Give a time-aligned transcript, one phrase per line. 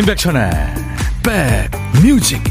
[0.00, 0.50] 임백천의
[1.22, 2.42] 백뮤직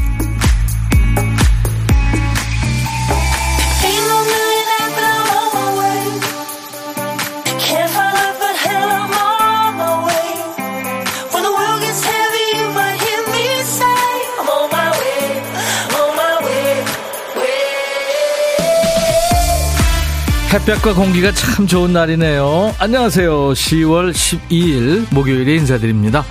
[20.52, 22.74] 햇볕과 공기가 참 좋은 날이네요.
[22.78, 23.52] 안녕하세요.
[23.52, 26.24] 10월 12일 목요일에 인사드립니다.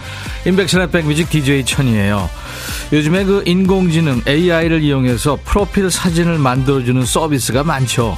[0.46, 2.30] 인백션의 백뮤직 DJ 천이에요.
[2.94, 8.18] 요즘에 그 인공지능 AI를 이용해서 프로필 사진을 만들어주는 서비스가 많죠.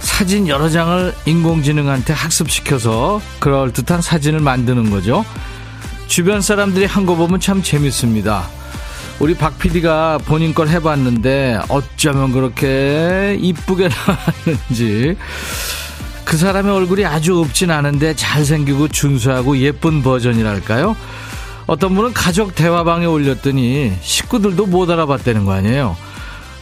[0.00, 5.24] 사진 여러 장을 인공지능한테 학습시켜서 그럴듯한 사진을 만드는 거죠.
[6.06, 8.44] 주변 사람들이 한 거 보면 참 재밌습니다.
[9.18, 13.88] 우리 박 PD가 본인 걸 해봤는데 어쩌면 그렇게 이쁘게
[14.46, 15.16] 나왔는지
[16.24, 20.96] 그 사람의 얼굴이 아주 없진 않은데 잘생기고 준수하고 예쁜 버전이랄까요?
[21.66, 25.96] 어떤 분은 가족 대화방에 올렸더니 식구들도 못 알아봤다는 거 아니에요?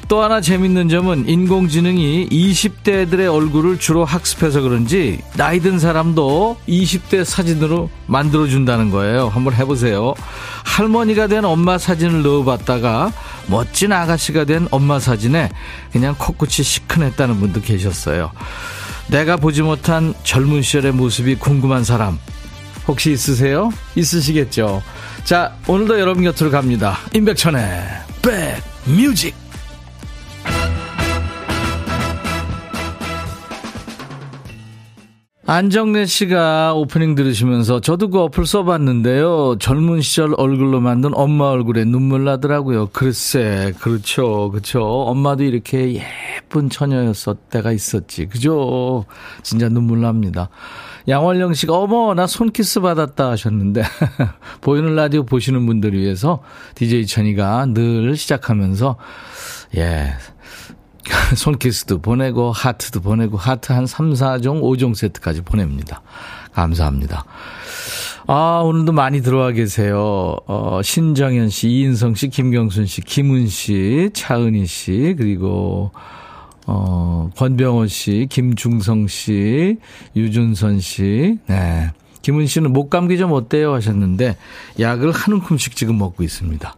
[0.08, 7.88] 또 하나 재밌는 점은 인공지능이 20대들의 얼굴을 주로 학습해서 그런지 나이 든 사람도 20대 사진으로
[8.06, 9.28] 만들어준다는 거예요.
[9.28, 10.14] 한번 해보세요.
[10.64, 13.12] 할머니가 된 엄마 사진을 넣어봤다가
[13.46, 15.50] 멋진 아가씨가 된 엄마 사진에
[15.92, 18.30] 그냥 코끝이 시큰했다는 분도 계셨어요.
[19.08, 22.18] 내가 보지 못한 젊은 시절의 모습이 궁금한 사람
[22.86, 23.70] 혹시 있으세요?
[23.96, 24.82] 있으시겠죠?
[25.24, 26.98] 자, 오늘도 여러분 곁으로 갑니다.
[27.14, 27.62] 임백천의
[28.86, 29.34] 백뮤직
[35.46, 39.56] 안정래 씨가 오프닝 들으시면서 저도 그 어플 써봤는데요.
[39.60, 42.88] 젊은 시절 얼굴로 만든 엄마 얼굴에 눈물 나더라고요.
[42.94, 44.50] 글쎄, 그렇죠.
[44.50, 44.82] 그렇죠.
[44.82, 48.24] 엄마도 이렇게 예쁜 처녀였을 때가 있었지.
[48.24, 49.04] 그죠?
[49.42, 50.48] 진짜 눈물 납니다.
[51.06, 53.82] 양월령 씨가 어머, 나 손키스 받았다 하셨는데,
[54.62, 56.42] 보이는 라디오 보시는 분들 위해서
[56.74, 58.96] DJ 천이가 늘 시작하면서,
[59.76, 60.14] 예,
[61.36, 66.00] 손키스도 보내고 하트도 보내고 하트 한 3, 4종, 5종 세트까지 보냅니다.
[66.52, 67.24] 감사합니다.
[68.26, 70.36] 아, 오늘도 많이 들어와 계세요.
[70.46, 75.92] 어, 신정현 씨, 이인성 씨, 김경순 씨, 김은 씨, 차은희 씨, 그리고
[76.66, 79.76] 어, 권병호 씨, 김중성 씨,
[80.16, 81.90] 유준선 씨, 네.
[82.22, 83.74] 김은 씨는 목 감기 좀 어때요?
[83.74, 84.36] 하셨는데,
[84.80, 86.74] 약을 한 움큼씩 지금 먹고 있습니다.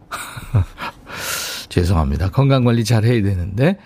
[1.69, 2.31] 죄송합니다.
[2.31, 3.77] 건강 관리 잘 해야 되는데,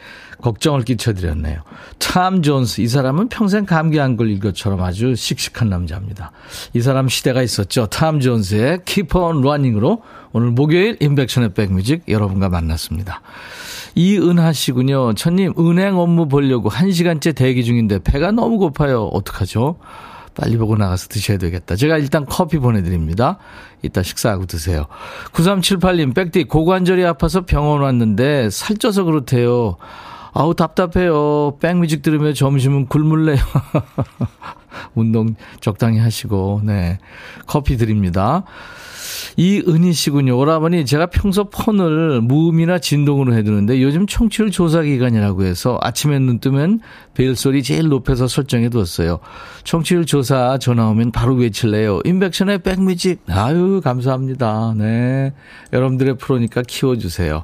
[0.42, 1.62] 걱정을 끼쳐드렸네요.
[2.00, 2.82] 참 존스.
[2.82, 6.32] 이 사람은 평생 감기 안 걸릴 것처럼 아주 씩씩한 남자입니다.
[6.74, 7.88] 이 사람 시대가 있었죠.
[7.88, 10.02] 탐 존스의 Keep on Running으로
[10.34, 13.22] 오늘 목요일 인백션의 백뮤직 여러분과 만났습니다.
[13.96, 15.14] 이은하 씨군요.
[15.14, 19.06] 천님, 은행 업무 보려고 1시간째 대기 중인데 배가 너무 고파요.
[19.06, 19.78] 어떡하죠?
[20.34, 21.76] 빨리 보고 나가서 드셔야 되겠다.
[21.76, 23.38] 제가 일단 커피 보내드립니다.
[23.82, 24.86] 이따 식사하고 드세요.
[25.34, 29.76] 9378님, 백디 고관절이 아파서 병원 왔는데 살쪄서 그렇대요.
[30.34, 31.58] 아우 답답해요.
[31.60, 33.38] 백뮤직 들으면 점심은 굶을래요.
[34.96, 37.00] 운동 적당히 하시고 네
[37.48, 38.44] 커피 드립니다.
[39.38, 40.38] 이은희 씨군요.
[40.38, 46.80] 오라버니 제가 평소 폰을 무음이나 진동으로 해두는데 요즘 청취율 조사 기간이라고 해서 아침에 눈 뜨면
[47.14, 49.20] 벨소리 제일 높여서 설정해 두었어요.
[49.64, 52.02] 청취율 조사 전화 오면 바로 외칠래요.
[52.06, 53.22] 인백션의 백뮤직.
[53.28, 54.74] 아유 감사합니다.
[54.78, 55.34] 네.
[55.74, 57.44] 여러분들의 프로니까 키워주세요.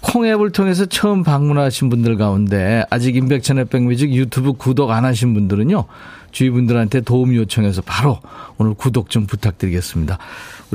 [0.00, 5.84] 콩앱을 통해서 처음 방문하신 분들 가운데 아직 인백천의 백뮤직 유튜브 구독 안 하신 분들은요.
[6.30, 8.18] 주위 분들한테 도움 요청해서 바로
[8.58, 10.18] 오늘 구독 좀 부탁드리겠습니다.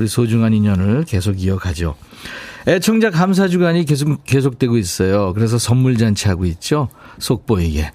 [0.00, 1.94] 우리 소중한 인연을 계속 이어가죠.
[2.66, 5.34] 애청자 감사 주간이 계속 계속되고 있어요.
[5.34, 6.88] 그래서 선물 잔치 하고 있죠.
[7.18, 7.90] 속 보이게.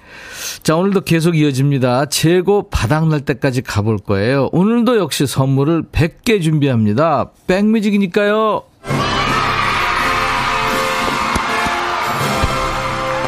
[0.61, 2.05] 자, 오늘도 계속 이어집니다.
[2.05, 4.49] 재고 바닥 날 때까지 가볼 거예요.
[4.51, 7.31] 오늘도 역시 선물을 100개 준비합니다.
[7.47, 8.61] 백뮤직이니까요.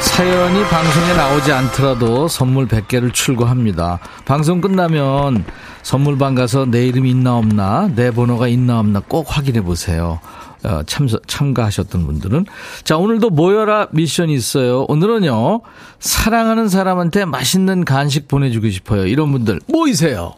[0.02, 4.00] 사연이 방송에 나오지 않더라도 선물 100개를 출고합니다.
[4.26, 5.44] 방송 끝나면
[5.84, 10.20] 선물방 가서 내 이름이 있나 없나, 내 번호가 있나 없나 꼭 확인해 보세요.
[10.64, 12.46] 어, 참, 참가하셨던 분들은.
[12.84, 14.86] 자, 오늘도 모여라 미션이 있어요.
[14.88, 15.62] 오늘은요,
[16.00, 19.06] 사랑하는 사람한테 맛있는 간식 보내주고 싶어요.
[19.06, 20.34] 이런 분들 모이세요.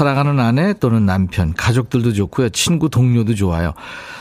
[0.00, 2.48] 사랑하는 아내 또는 남편, 가족들도 좋고요.
[2.48, 3.74] 친구, 동료도 좋아요.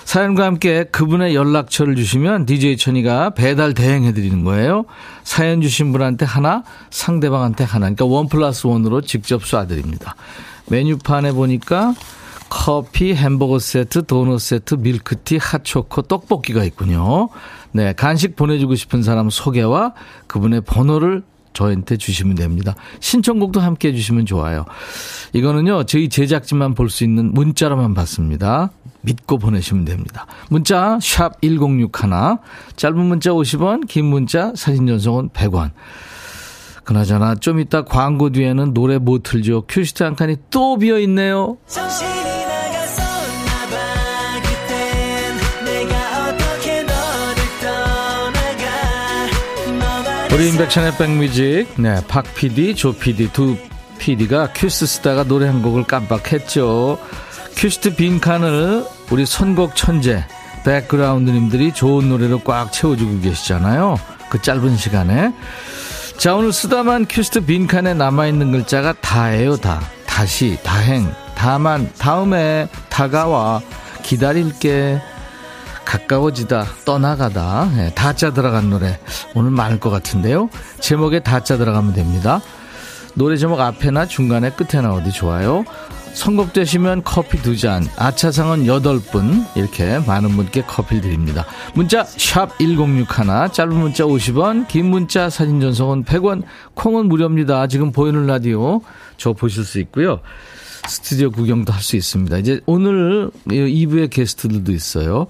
[0.03, 4.83] 사연과 함께 그분의 연락처를 주시면 DJ 천이가 배달 대행해 드리는 거예요.
[5.23, 7.85] 사연 주신 분한테 하나, 상대방한테 하나.
[7.85, 10.17] 그러니까 원 플러스 원으로 직접 쏴 드립니다.
[10.67, 11.93] 메뉴판에 보니까
[12.49, 17.29] 커피, 햄버거 세트, 도넛 세트, 밀크티, 핫초코, 떡볶이가 있군요.
[17.71, 19.93] 네, 간식 보내주고 싶은 사람 소개와
[20.27, 21.23] 그분의 번호를
[21.53, 22.75] 저한테 주시면 됩니다.
[22.99, 24.65] 신청곡도 함께 해주시면 좋아요.
[25.33, 28.71] 이거는요, 저희 제작진만 볼 수 있는 문자로만 받습니다.
[29.01, 30.25] 믿고 보내시면 됩니다.
[30.49, 32.37] 문자, 샵 1061,
[32.75, 35.71] 짧은 문자 50원, 긴 문자, 사진 전송은 100원.
[36.83, 39.65] 그나저나 좀 이따 광고 뒤에는 노래 못 틀죠.
[39.67, 41.57] 큐시트 한 칸이 또 비어있네요.
[50.31, 53.57] 우리 인백션의 백뮤직, 네, 박 PD, 조 PD 두
[53.97, 56.99] PD가 큐시트 쓰다가 노래 한 곡을 깜빡했죠.
[57.55, 60.23] 큐시트 빈칸을 우리 선곡 천재,
[60.65, 63.97] 백그라운드님들이 좋은 노래로 꽉 채워주고 계시잖아요.
[64.29, 65.33] 그 짧은 시간에.
[66.17, 69.81] 자, 오늘 쓰다만 큐시트 빈칸에 남아있는 글자가 다예요, 다.
[70.05, 73.61] 다시, 다행, 다만, 다음에, 다가와,
[74.03, 75.01] 기다릴게,
[75.89, 78.99] 가까워지다, 떠나가다, 네, 다자 들어간 노래.
[79.33, 80.51] 오늘 많을 것 같은데요.
[80.79, 82.41] 제목에 다자 들어가면 됩니다.
[83.15, 85.65] 노래 제목 앞에나 중간에 끝에나 어디 좋아요.
[86.13, 91.47] 선곡되시면 커피 두 잔, 아차상은 여덟 분 이렇게 많은 분께 커피 드립니다.
[91.73, 96.43] 문자 샵 1061, 짧은 문자 50원, 긴 문자 사진 전송은 100원,
[96.75, 97.65] 콩은 무료입니다.
[97.65, 98.81] 지금 보이는 라디오
[99.17, 100.19] 저 보실 수 있고요.
[100.87, 102.37] 스튜디오 구경도 할 수 있습니다.
[102.37, 105.25] 이제 오늘 2부의 게스트들도 있어요.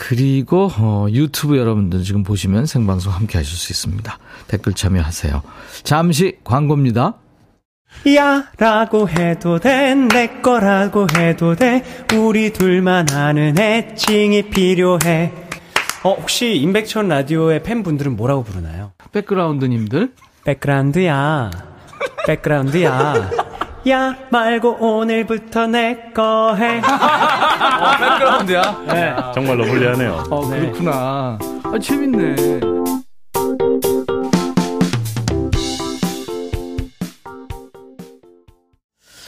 [0.00, 4.18] 그리고 어, 유튜브 여러분들 지금 보시면 생방송 함께 하실 수 있습니다.
[4.48, 5.42] 댓글 참여하세요.
[5.82, 7.16] 잠시 광고입니다.
[8.16, 11.82] 야 라고 해도 돼 내 거라고 해도 돼
[12.14, 15.32] 우리 둘만 아는 애칭이 필요해
[16.04, 18.92] 어 혹시 임백천 라디오의 팬분들은 뭐라고 부르나요?
[19.12, 20.12] 백그라운드님들
[20.44, 21.50] 백그라운드야
[22.26, 23.30] 백그라운드야
[23.88, 26.78] 야 말고 오늘부터 내 거 해.
[26.84, 28.84] 어, 백그라운드야?
[28.88, 29.14] 네.
[29.34, 30.24] 정말로 불리하네요.
[30.30, 31.38] 어, 그렇구나.
[31.64, 32.60] 아, 재밌네.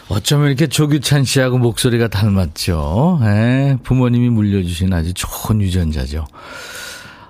[0.08, 3.20] 어쩌면 이렇게 조규찬 씨하고 목소리가 닮았죠.
[3.22, 3.26] 에,
[3.70, 6.26] 예, 부모님이 물려주신 아주 좋은 유전자죠.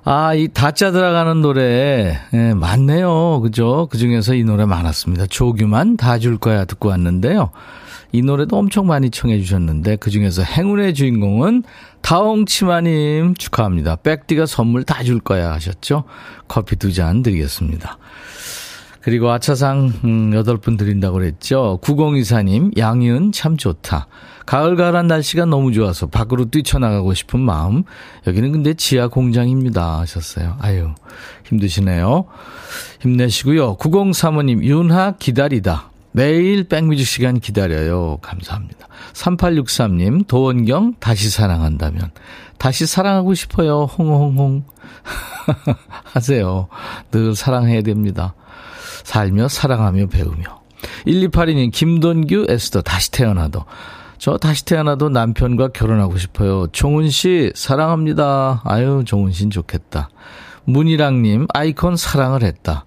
[0.05, 3.41] 아, 이 다짜 들어가는 노래, 예, 많네요.
[3.41, 3.87] 그죠?
[3.91, 5.27] 그 중에서 이 노래 많았습니다.
[5.27, 7.51] 조규만 다 줄 거야 듣고 왔는데요.
[8.11, 11.63] 이 노래도 엄청 많이 청해 주셨는데, 그 중에서 행운의 주인공은
[12.03, 13.97] 다홍치마님 축하합니다.
[13.97, 16.03] 백디가 선물 다 줄 거야 하셨죠?
[16.49, 17.97] 커피 두 잔 드리겠습니다.
[19.03, 21.79] 그리고 아차상 음, 8분 드린다고 그랬죠.
[21.83, 24.09] 9024님 양이은 참 좋다.
[24.47, 27.85] 가을 가을한 날씨가 너무 좋아서 밖으로 뛰쳐나가고 싶은 마음.
[28.27, 30.57] 여기는 근데 지하 공장입니다 하셨어요.
[30.61, 30.95] 아유
[31.47, 32.27] 힘드시네요.
[33.01, 33.77] 힘내시고요.
[33.77, 35.91] 9035님 윤하 기다리다.
[36.13, 38.19] 매일 백뮤직 시간 기다려요.
[38.23, 38.87] 감사합니다.
[39.15, 42.11] 3863님 도원경 다시 사랑한다면
[42.59, 43.85] 다시 사랑하고 싶어요.
[43.85, 44.65] 홍홍홍
[46.05, 46.69] 하세요.
[47.11, 48.35] 늘 사랑해야 됩니다.
[49.05, 50.63] 살며 사랑하며 배우며.
[51.07, 53.65] 1282님, 김돈규 에스더, 다시 태어나도.
[54.23, 56.69] 저 다시 태어나도 남편과 결혼하고 싶어요.
[56.71, 58.61] 종은 씨, 사랑합니다.
[58.63, 60.11] 아유, 종은 씨는 좋겠다.
[60.63, 62.85] 문희랑님, 아이콘 사랑을 했다.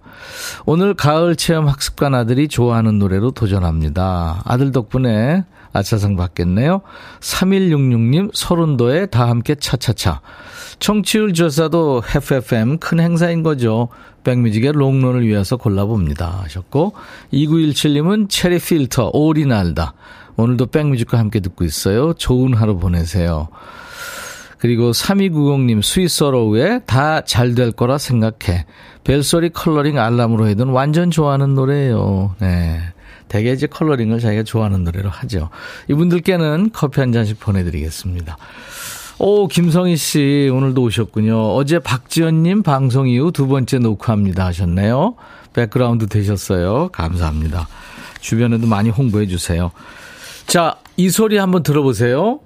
[0.65, 4.43] 오늘 가을 체험 학습관 아들이 좋아하는 노래로 도전합니다.
[4.45, 5.43] 아들 덕분에
[5.73, 6.79] 아차상 받겠네요.
[7.19, 10.21] 3166님, 설운도의 다 함께 차차차.
[10.79, 13.89] 청취율 조사도 FFM 큰 행사인 거죠.
[14.23, 16.43] 백뮤직의 롱런을 위해서 골라봅니다.
[16.43, 16.93] 하셨고,
[17.33, 19.95] 2917님은 체리 필터, 오리 날다.
[20.37, 22.13] 오늘도 백뮤직과 함께 듣고 있어요.
[22.13, 23.47] 좋은 하루 보내세요.
[24.57, 28.65] 그리고 3290님, 스윗소로우의 다 잘 될 거라 생각해.
[29.03, 32.35] 벨소리 컬러링 알람으로 해둔 완전 좋아하는 노래예요.
[32.39, 32.81] 네.
[33.27, 35.49] 대개 이제 컬러링을 자기가 좋아하는 노래로 하죠.
[35.89, 38.37] 이분들께는 커피 한 잔씩 보내드리겠습니다.
[39.17, 41.55] 오, 김성희 씨, 오늘도 오셨군요.
[41.55, 45.15] 어제 박지연님 방송 이후 두 번째 녹화합니다 하셨네요.
[45.53, 46.89] 백그라운드 되셨어요.
[46.89, 47.67] 감사합니다.
[48.19, 49.71] 주변에도 많이 홍보해 주세요.
[50.47, 52.39] 자, 이 소리 한번 들어보세요.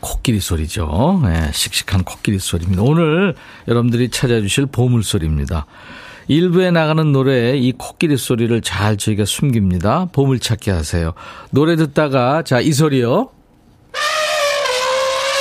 [0.00, 1.20] 코끼리 소리죠.
[1.24, 2.82] 네, 씩씩한 코끼리 소리입니다.
[2.82, 3.34] 오늘
[3.68, 5.66] 여러분들이 찾아주실 보물 소리입니다.
[6.28, 10.08] 일부에 나가는 노래에 이 코끼리 소리를 잘 저희가 숨깁니다.
[10.12, 11.12] 보물 찾기 하세요.
[11.50, 13.30] 노래 듣다가, 자, 이 소리요.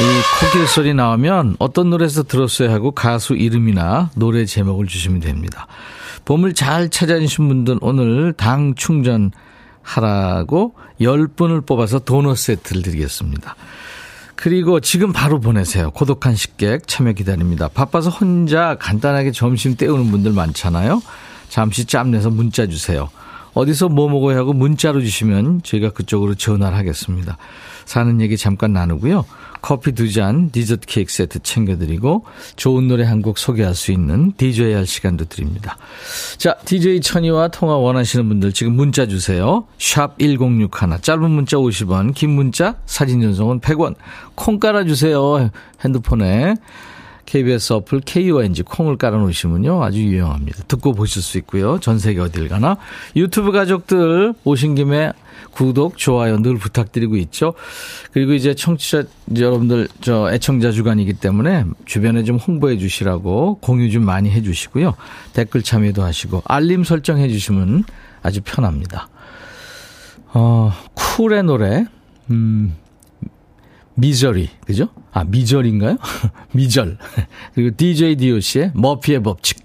[0.01, 5.67] 이 코끼리 소리 나오면 어떤 노래에서 들었어야 하고 가수 이름이나 노래 제목을 주시면 됩니다.
[6.25, 9.31] 봄을 잘 찾아주신 분들 오늘 당 충전
[9.85, 13.55] 하라고 10분을 뽑아서 도넛 세트를 드리겠습니다.
[14.35, 15.91] 그리고 지금 바로 보내세요.
[15.91, 17.69] 고독한 식객 참여 기다립니다.
[17.69, 21.01] 바빠서 혼자 간단하게 점심 때우는 분들 많잖아요.
[21.47, 23.09] 잠시 짬내서 문자 주세요.
[23.53, 27.37] 어디서 뭐 먹어야 하고 문자로 주시면 저희가 그쪽으로 전화를 하겠습니다.
[27.85, 29.23] 사는 얘기 잠깐 나누고요.
[29.65, 32.23] 커피 두 잔, 디저트 케이크 세트 챙겨드리고
[32.55, 35.77] 좋은 노래 한 곡 소개할 수 있는 DJ 할 시간도 드립니다.
[36.37, 39.65] 자, DJ 천이와 통화 원하시는 분들 지금 문자 주세요.
[39.79, 43.95] 샵 1061, 짧은 문자 50원, 긴 문자, 사진 전송은 100원.
[44.35, 45.49] 콩 깔아주세요.
[45.83, 46.53] 핸드폰에.
[47.25, 49.83] KBS 어플 KONG 콩을 깔아놓으시면요.
[49.83, 50.63] 아주 유용합니다.
[50.67, 51.79] 듣고 보실 수 있고요.
[51.79, 52.77] 전 세계 어딜 가나.
[53.15, 55.11] 유튜브 가족들 오신 김에
[55.51, 57.53] 구독, 좋아요 늘 부탁드리고 있죠.
[58.11, 59.03] 그리고 이제 청취자
[59.35, 64.95] 여러분들 저 애청자 주간이기 때문에 주변에 좀 홍보해 주시라고 공유 좀 많이 해 주시고요.
[65.33, 67.85] 댓글 참여도 하시고 알림 설정해 주시면
[68.21, 69.09] 아주 편합니다.
[70.33, 71.85] 어, 쿨의 노래.
[72.29, 72.75] 음,
[73.95, 74.89] 미저리, 그죠?
[75.11, 75.97] 아, 미절인가요?
[76.53, 76.97] 미절.
[77.53, 79.64] 그리고 DJ DOC의 머피의 법칙.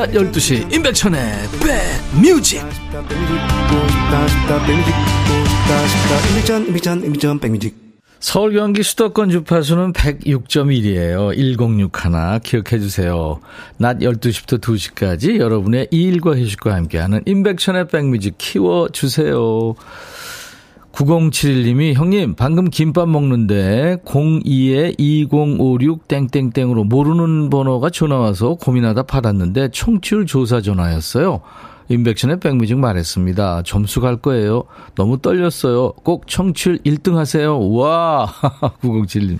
[0.01, 1.15] 낮 12시 임백천의
[7.39, 7.75] 백뮤직
[8.19, 11.37] 서울 경기 수도권 주파수는 106.1이에요.
[11.37, 13.41] 1061 기억해 주세요.
[13.77, 19.75] 낮 12시부터 2시까지 여러분의 일과 휴식과 함께하는 임백천의 백뮤직 키워 주세요.
[20.93, 30.25] 9071님이 형님 방금 김밥 먹는데 02에 2056 땡땡땡으로 모르는 번호가 전화 와서 고민하다 받았는데 청취율
[30.25, 31.41] 조사 전화였어요.
[31.89, 33.63] 인백션의 백뮤직 말했습니다.
[33.63, 34.63] 점수 갈 거예요.
[34.95, 35.91] 너무 떨렸어요.
[36.03, 37.59] 꼭 청취율 1등 하세요.
[37.71, 38.27] 와
[38.83, 39.39] 9071님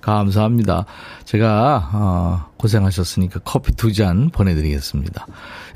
[0.00, 0.84] 감사합니다.
[1.24, 5.26] 제가 어, 고생하셨으니까 커피 두 잔 보내드리겠습니다.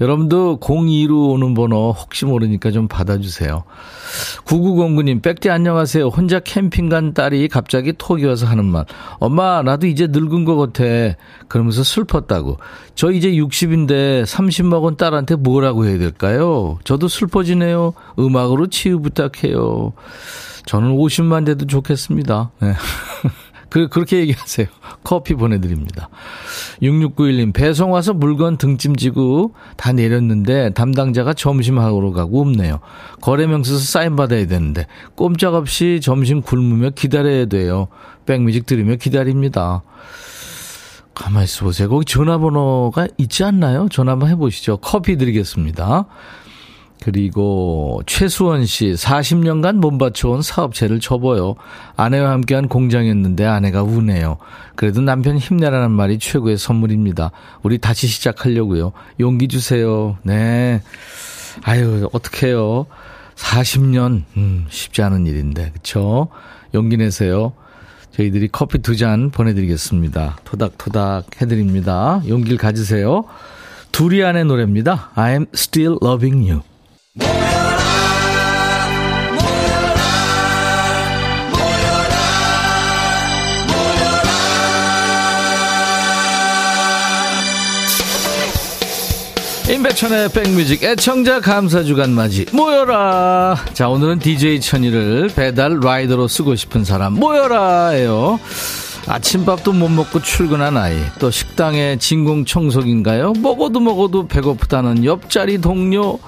[0.01, 3.65] 여러분도 02로 오는 번호 혹시 모르니까 좀 받아주세요.
[4.45, 6.07] 9909님, 백디 안녕하세요.
[6.07, 8.87] 혼자 캠핑 간 딸이 갑자기 톡이 와서 하는 말.
[9.19, 10.85] 엄마, 나도 이제 늙은 것 같아.
[11.49, 12.59] 그러면서 슬펐다고.
[12.95, 16.79] 저 이제 60인데 30 먹은 딸한테 뭐라고 해야 될까요?
[16.85, 17.93] 저도 슬퍼지네요.
[18.19, 19.93] 음악으로 치유 부탁해요.
[20.65, 22.53] 저는 50만 돼도 좋겠습니다.
[22.61, 22.73] 네.
[23.71, 24.67] 그, 그렇게 얘기하세요.
[25.05, 26.11] 커피 보내드립니다.
[26.83, 32.81] 6691님, 배송 와서 물건 등짐 지고 다 내렸는데 담당자가 점심하러 가고 없네요.
[33.23, 37.89] 거래명세서 사인 받아야 되는데 꼼짝없이 점심 굶으며 기다려야 돼요.
[38.27, 39.83] 백뮤직 들으며 기다립니다.
[41.15, 41.89] 가만히 있어 보세요.
[41.89, 43.89] 거기 전화번호가 있지 않나요?
[43.91, 44.79] 전화 한번 해보시죠.
[44.79, 46.07] 커피 드리겠습니다.
[47.03, 51.55] 그리고 최수원 씨 40년간 몸바쳐온 사업체를 접어요.
[51.97, 54.37] 아내와 함께한 공장이었는데 아내가 우네요.
[54.77, 57.31] 그래도 남편 힘내라는 말이 최고의 선물입니다.
[57.63, 58.93] 우리 다시 시작하려고요.
[59.19, 60.19] 용기 주세요.
[60.23, 60.83] 네.
[61.63, 62.87] 아유 어떡해요.
[63.37, 66.29] 40년 음, 쉽지 않은 일인데 그쵸?
[66.75, 67.53] 용기 내세요.
[68.13, 70.39] 저희들이 커피 두 잔 보내드리겠습니다.
[70.45, 72.21] 토닥토닥 해드립니다.
[72.29, 73.25] 용기를 가지세요.
[73.93, 75.11] 두리안의 노래입니다.
[75.17, 76.61] I'm still loving you.
[89.69, 93.57] 임백천의 백뮤직 애청자 감사 주간 맞이 모여라.
[93.73, 98.39] 자 오늘은 DJ 천이를 배달 라이더로 쓰고 싶은 사람 모여라예요.
[99.09, 103.33] 아침밥도 못 먹고 출근한 아이 또 식당에 진공 청소기인가요?
[103.39, 106.21] 먹어도 먹어도 배고프다는 옆자리 동료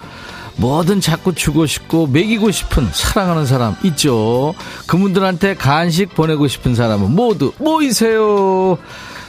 [0.57, 4.55] 뭐든 자꾸 주고 싶고 먹이고 싶은 사랑하는 사람 있죠
[4.87, 8.79] 그분들한테 간식 보내고 싶은 사람은 모두 모이세요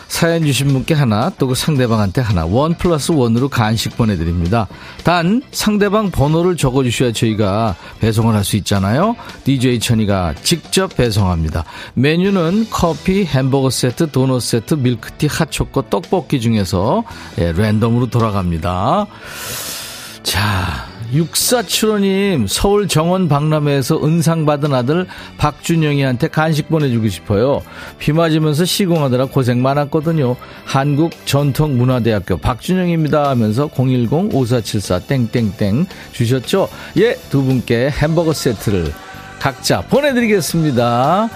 [0.08, 4.68] 사연 주신 분께 하나 또 그 상대방한테 하나 원 플러스 원으로 간식 보내드립니다.
[5.03, 9.15] 단 상대방 번호를 적어주셔야 저희가 배송을 할 수 있잖아요.
[9.44, 11.63] DJ 천이가 직접 배송합니다.
[11.96, 17.03] 메뉴는 커피, 햄버거 세트, 도넛 세트, 밀크티, 핫초코, 떡볶이 중에서
[17.39, 19.08] 예, 랜덤으로 돌아갑니다.
[20.22, 25.05] 자 6475님, 서울 정원 박람회에서 은상 받은 아들
[25.38, 27.62] 박준영이한테 간식 보내주고 싶어요.
[28.00, 30.36] 비 맞으면서 시공하느라 고생 많았거든요.
[30.65, 36.67] 한국전통문화대학교 박준영입니다 하면서 010-5474-땡땡땡 주셨죠?
[36.98, 38.91] 예, 두 분께 햄버거 세트를
[39.39, 41.29] 각자 보내드리겠습니다.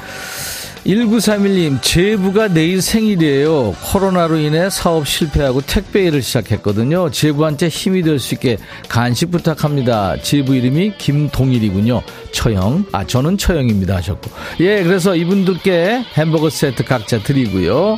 [0.87, 3.73] 1931님, 제부가 내일 생일이에요.
[3.91, 7.11] 코로나로 인해 사업 실패하고 택배 일을 시작했거든요.
[7.11, 10.15] 제부한테 힘이 될 수 있게 간식 부탁합니다.
[10.21, 12.01] 제부 이름이 김동일이군요.
[12.31, 12.85] 처형.
[12.93, 13.97] 아, 저는 처형입니다.
[13.97, 14.31] 하셨고.
[14.61, 17.97] 예, 그래서 이분들께 햄버거 세트 각자 드리고요.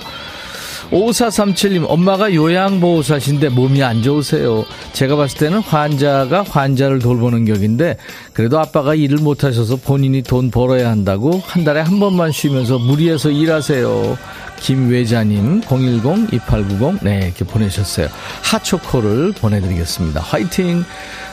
[0.92, 4.66] 5437님, 엄마가 요양보호사신데 몸이 안 좋으세요.
[4.94, 7.98] 제가 봤을 때는 환자가 환자를 돌보는 격인데,
[8.34, 14.18] 그래도 아빠가 일을 못하셔서 본인이 돈 벌어야 한다고 한 달에 한 번만 쉬면서 무리해서 일하세요.
[14.60, 18.08] 김외자님, 010-2890, 네, 이렇게 보내셨어요.
[18.44, 20.22] 핫초코를 보내드리겠습니다.
[20.22, 20.84] 화이팅!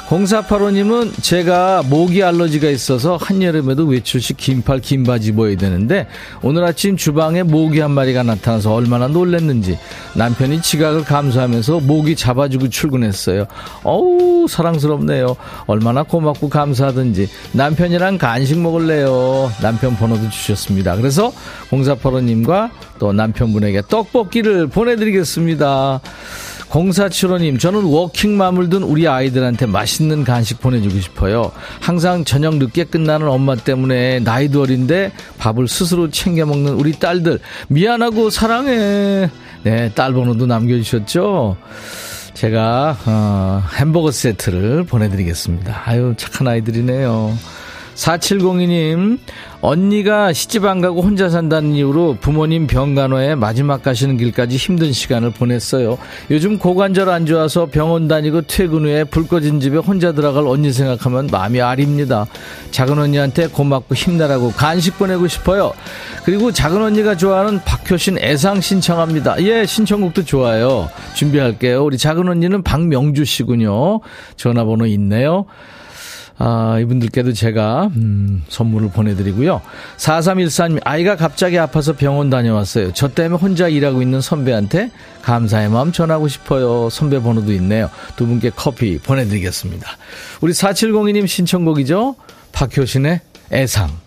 [0.08, 6.06] 0485님은 제가 모기 알러지가 있어서 한여름에도 외출 시 긴팔 긴 바지 입어야 되는데
[6.42, 9.78] 오늘 아침 주방에 모기 한 마리가 나타나서 얼마나 놀랬는지
[10.14, 13.46] 남편이 지각을 감수하면서 모기 잡아주고 출근했어요.
[13.82, 15.36] 어우 사랑스럽네요.
[15.66, 19.50] 얼마나 고맙고 감사하든지 남편이랑 간식 먹을래요.
[19.60, 20.94] 남편 번호도 주셨습니다.
[20.96, 21.32] 그래서
[21.70, 22.70] 0485님과
[23.00, 26.00] 또 남편분에게 떡볶이를 보내드리겠습니다.
[26.70, 31.52] 0475님, 저는 워킹맘을 둔 우리 아이들한테 맛있는 간식 보내주고 싶어요.
[31.80, 38.30] 항상 저녁 늦게 끝나는 엄마 때문에 나이도 어린데 밥을 스스로 챙겨 먹는 우리 딸들, 미안하고
[38.30, 39.30] 사랑해.
[39.62, 41.56] 네, 딸 번호도 남겨주셨죠?
[42.34, 45.82] 제가, 어, 햄버거 세트를 보내드리겠습니다.
[45.86, 47.36] 아유, 착한 아이들이네요.
[47.96, 49.18] 4702님,
[49.62, 55.98] 언니가 시집 안 가고 혼자 산다는 이유로 부모님 병간호에 마지막 가시는 길까지 힘든 시간을 보냈어요.
[56.30, 61.28] 요즘 고관절 안 좋아서 병원 다니고 퇴근 후에 불 꺼진 집에 혼자 들어갈 언니 생각하면
[61.32, 62.26] 마음이 아립니다.
[62.70, 65.72] 작은 언니한테 고맙고 힘내라고 간식 보내고 싶어요.
[66.24, 69.42] 그리고 작은 언니가 좋아하는 박효신 애상 신청합니다.
[69.42, 70.90] 예, 신청곡도 좋아요.
[71.14, 71.82] 준비할게요.
[71.82, 74.00] 우리 작은 언니는 박명주 씨군요.
[74.36, 75.46] 전화번호 있네요.
[76.38, 79.62] 아, 이분들께도 제가, 음, 선물을 보내드리고요.
[79.96, 82.92] 4314님, 아이가 갑자기 아파서 병원 다녀왔어요.
[82.92, 84.90] 저 때문에 혼자 일하고 있는 선배한테
[85.22, 86.90] 감사의 마음 전하고 싶어요.
[86.90, 87.90] 선배 번호도 있네요.
[88.16, 89.88] 두 분께 커피 보내드리겠습니다.
[90.42, 92.16] 우리 4702님 신청곡이죠?
[92.52, 93.20] 박효신의
[93.52, 94.05] 애상.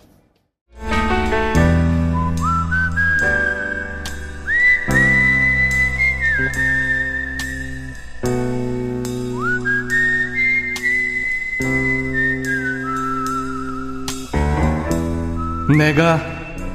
[15.77, 16.19] 내가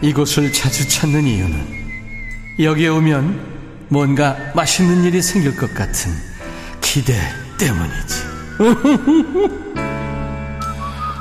[0.03, 1.85] 이곳을 자주 찾는 이유는
[2.61, 3.55] 여기에 오면
[3.89, 6.13] 뭔가 맛있는 일이 생길 것 같은
[6.81, 7.15] 기대
[7.59, 8.25] 때문이지.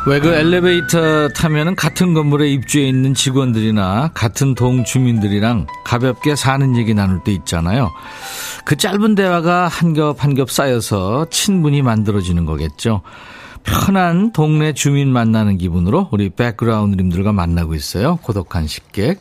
[0.05, 6.93] 왜 그 엘리베이터 타면은 같은 건물에 입주해 있는 직원들이나 같은 동 주민들이랑 가볍게 사는 얘기
[6.93, 7.89] 나눌 때 있잖아요.
[8.65, 13.01] 그 짧은 대화가 한 겹 한 겹 쌓여서 친분이 만들어지는 거겠죠.
[13.63, 18.17] 편한 동네 주민 만나는 기분으로 우리 백그라운드님들과 만나고 있어요.
[18.17, 19.19] 고독한 식객.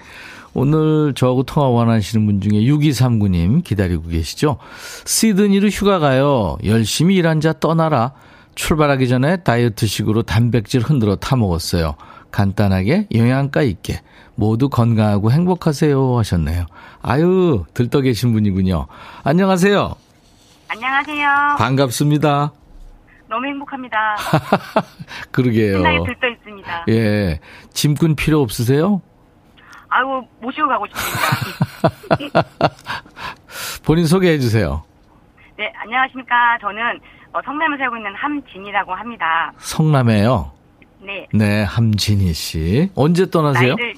[0.54, 4.58] 오늘 저하고 통화 원하시는 분 중에 6239님 기다리고 계시죠?
[5.04, 6.58] 시드니로 휴가 가요.
[6.64, 8.12] 열심히 일한 자 떠나라.
[8.54, 11.94] 출발하기 전에 다이어트식으로 단백질 흔들어 타먹었어요.
[12.30, 14.00] 간단하게 영양가 있게
[14.34, 16.66] 모두 건강하고 행복하세요 하셨네요.
[17.00, 18.86] 아유 들떠 계신 분이군요.
[19.22, 19.94] 안녕하세요.
[20.68, 21.28] 안녕하세요.
[21.58, 22.52] 반갑습니다.
[23.32, 24.16] 너무 행복합니다.
[25.32, 25.78] 그러게요.
[25.78, 26.84] 신나게 들떠 있습니다.
[26.90, 27.40] 예.
[27.70, 29.00] 짐꾼 필요 없으세요?
[29.88, 32.42] 아유, 모시고 가고 싶습니다.
[33.86, 34.84] 본인 소개해 주세요.
[35.56, 36.58] 네, 안녕하십니까.
[36.60, 37.00] 저는
[37.32, 39.50] 어, 성남에 살고 있는 함진이라고 합니다.
[39.56, 40.52] 성남에요?
[41.00, 41.26] 네.
[41.32, 42.90] 네, 함진희 씨.
[42.94, 43.76] 언제 떠나세요?
[43.76, 43.94] 나이를,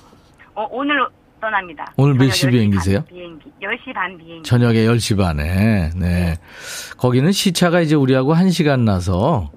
[0.54, 1.08] 어, 오늘
[1.44, 1.92] 떠납니다.
[1.96, 2.98] 오늘 몇시 10시 비행기세요?
[3.00, 3.50] 반 비행기.
[3.60, 4.42] 10시 반 비행기.
[4.48, 5.90] 저녁에 10시 반에.
[5.94, 6.36] 네.
[6.96, 9.50] 거기는 시차가 이제 우리하고 1시간 나서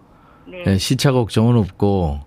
[0.46, 0.64] 네.
[0.66, 2.20] 네, 시차 걱정은 없고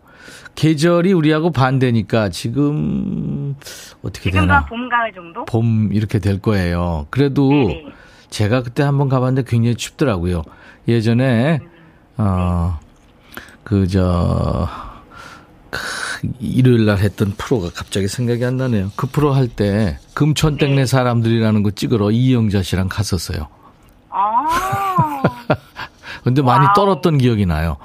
[0.54, 3.54] 계절이 우리하고 반대니까 지금
[4.02, 4.56] 어떻게 지금도 되나?
[4.60, 5.44] 한 봄, 가을 정도?
[5.44, 7.06] 봄 이렇게 될 거예요.
[7.10, 7.84] 그래도 네네.
[8.30, 10.42] 제가 그때 한번 가봤는데 굉장히 춥더라고요.
[10.88, 11.60] 예전에
[12.16, 12.78] 어
[13.64, 14.68] 그저
[16.40, 18.90] 일요일 날 했던 프로가 갑자기 생각이 안 나네요.
[18.96, 20.86] 그 프로 할 때 금천땡네 네.
[20.86, 23.48] 사람들이라는 거 찍으러 이영자 씨랑 갔었어요.
[24.10, 25.22] 아.
[26.24, 26.74] 근데 많이 와우.
[26.74, 27.76] 떨었던 기억이 나요.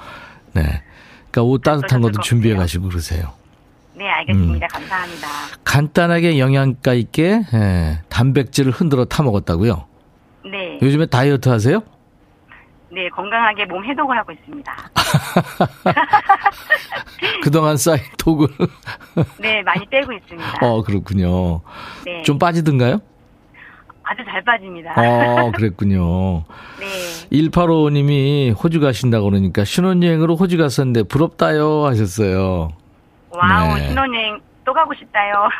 [0.52, 0.82] 네.
[1.30, 2.54] 그러니까 옷 따뜻한 것도 것 준비해.
[2.56, 3.32] 가시고 그러세요.
[3.94, 4.66] 네, 알겠습니다.
[4.66, 4.68] 음.
[4.70, 5.28] 감사합니다.
[5.64, 9.86] 간단하게 영양가 있게 예, 단백질을 흔들어 타 먹었다고요.
[10.50, 10.78] 네.
[10.82, 11.82] 요즘에 다이어트 하세요?
[12.96, 14.72] 네, 건강하게 몸 해독을 하고 있습니다.
[17.42, 18.48] 그동안 쌓인 독을.
[19.38, 20.58] 네, 많이 빼고 있습니다.
[20.62, 21.60] 어, 그렇군요.
[22.06, 22.22] 네.
[22.22, 22.98] 좀 빠지던가요?
[24.02, 24.94] 아주 잘 빠집니다.
[24.96, 26.44] 어, 그랬군요.
[26.80, 26.86] 네.
[27.32, 32.70] 1855님이 호주 가신다고 그러니까 신혼여행으로 호주 갔었는데 부럽다요 하셨어요.
[33.28, 33.88] 와우, 네.
[33.88, 35.50] 신혼여행 또 가고 싶다요.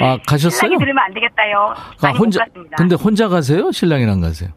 [0.00, 0.60] 아, 가셨어요?
[0.60, 1.74] 신랑이 들으면 안 되겠다요.
[2.02, 2.44] 아, 혼자.
[2.76, 3.72] 근데 혼자 가세요?
[3.72, 4.50] 신랑이랑 가세요?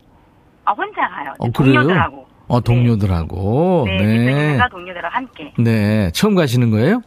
[0.66, 1.34] 아, 혼자 가요.
[1.40, 1.74] 어, 그래요?
[1.76, 2.28] 동료들하고.
[2.48, 3.84] 어, 동료들하고.
[3.88, 4.26] 네, 네.
[4.26, 5.54] 대표님과 동료들하고 함께.
[5.58, 6.12] 네.
[6.12, 7.02] 처음 가시는 거예요?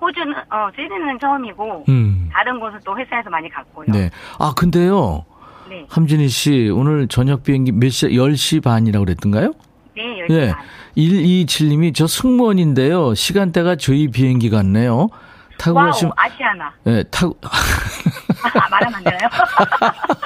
[0.00, 2.28] 호주는, 어, 시드니는 처음이고, 음.
[2.32, 3.86] 다른 곳은 또 회사에서 많이 갔고요.
[3.88, 4.10] 네.
[4.38, 5.24] 아, 근데요.
[5.68, 5.86] 네.
[5.88, 9.52] 함진희 씨, 오늘 저녁 비행기 몇 시, 10시 반이라고 그랬던가요?
[9.96, 10.26] 네.
[10.28, 10.52] 네.
[10.96, 13.14] 127님이 저 승무원인데요.
[13.14, 15.08] 시간대가 저희 비행기 같네요.
[15.58, 16.72] 타고 와우, 가시면, 아시아나.
[16.86, 19.28] 예, 타고, 아, 말하면 안 되나요?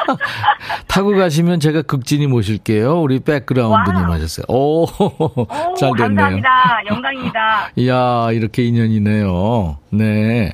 [0.89, 3.01] 타고 가시면 제가 극진히 모실게요.
[3.01, 4.13] 우리 백그라운드님 와우.
[4.13, 4.45] 하셨어요.
[4.49, 6.07] 오, 오, 잘 됐네요.
[6.17, 6.81] 감사합니다.
[6.87, 7.69] 영광입니다.
[7.77, 9.79] 이야, 이렇게 인연이네요.
[9.91, 10.53] 네.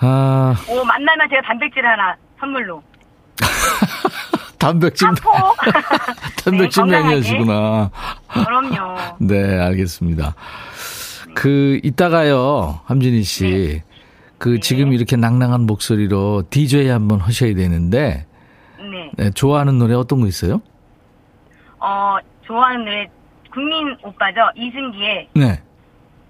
[0.00, 2.82] 아, 오, 만나면 제가 단백질 하나 선물로.
[4.58, 5.08] 단백질.
[6.44, 7.00] 단백질 네.
[7.02, 7.90] 매니아시구나.
[8.32, 8.96] 그럼요.
[9.18, 10.34] 네, 알겠습니다.
[11.34, 13.82] 그, 이따가요, 함진희 씨.
[14.38, 18.26] 그, 지금 이렇게 낭낭한 목소리로 DJ 한번 하셔야 되는데,
[18.78, 19.10] 네.
[19.16, 20.60] 네, 좋아하는 노래 어떤 거 있어요?
[21.78, 23.08] 어, 좋아하는 노래,
[23.52, 24.40] 국민 오빠죠.
[24.56, 25.60] 이승기의 네.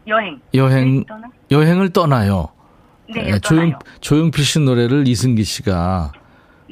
[0.07, 0.41] 여행.
[0.55, 1.29] 여행, 네, 떠나?
[1.51, 2.49] 여행을 떠나요.
[3.15, 3.79] 네, 예, 조용, 떠나요.
[4.01, 6.13] 조용필 씨 노래를 이승기 씨가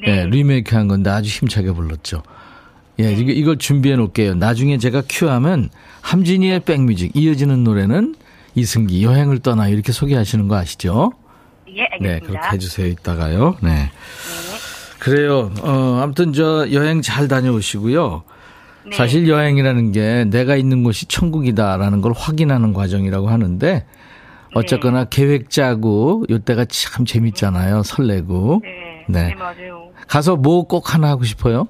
[0.06, 0.26] 예, 네.
[0.26, 2.22] 리메이크 한 건데 아주 힘차게 불렀죠.
[3.00, 4.34] 예, 이거, 이걸 준비해 놓을게요.
[4.34, 5.70] 나중에 제가 큐하면
[6.02, 8.14] 함진이의 백뮤직 이어지는 노래는
[8.54, 11.12] 이승기 여행을 떠나 이렇게 소개하시는 거 아시죠?
[11.68, 12.26] 예, 네, 알겠습니다.
[12.26, 12.86] 그렇게 해주세요.
[12.88, 13.56] 이따가요.
[13.62, 13.90] 네.
[14.98, 15.50] 그래요.
[15.62, 18.22] 어, 아무튼 저 여행 잘 다녀오시고요.
[18.90, 18.96] 네.
[18.96, 23.86] 사실 여행이라는 게 내가 있는 곳이 천국이다라는 걸 확인하는 과정이라고 하는데
[24.54, 27.82] 어쨌거나 계획 짜고 요때가 참 재밌잖아요.
[27.84, 28.60] 설레고.
[28.64, 29.04] 네.
[29.08, 29.28] 네.
[29.28, 29.34] 네.
[29.34, 29.90] 맞아요.
[30.08, 31.68] 가서 뭐 꼭 하나 하고 싶어요?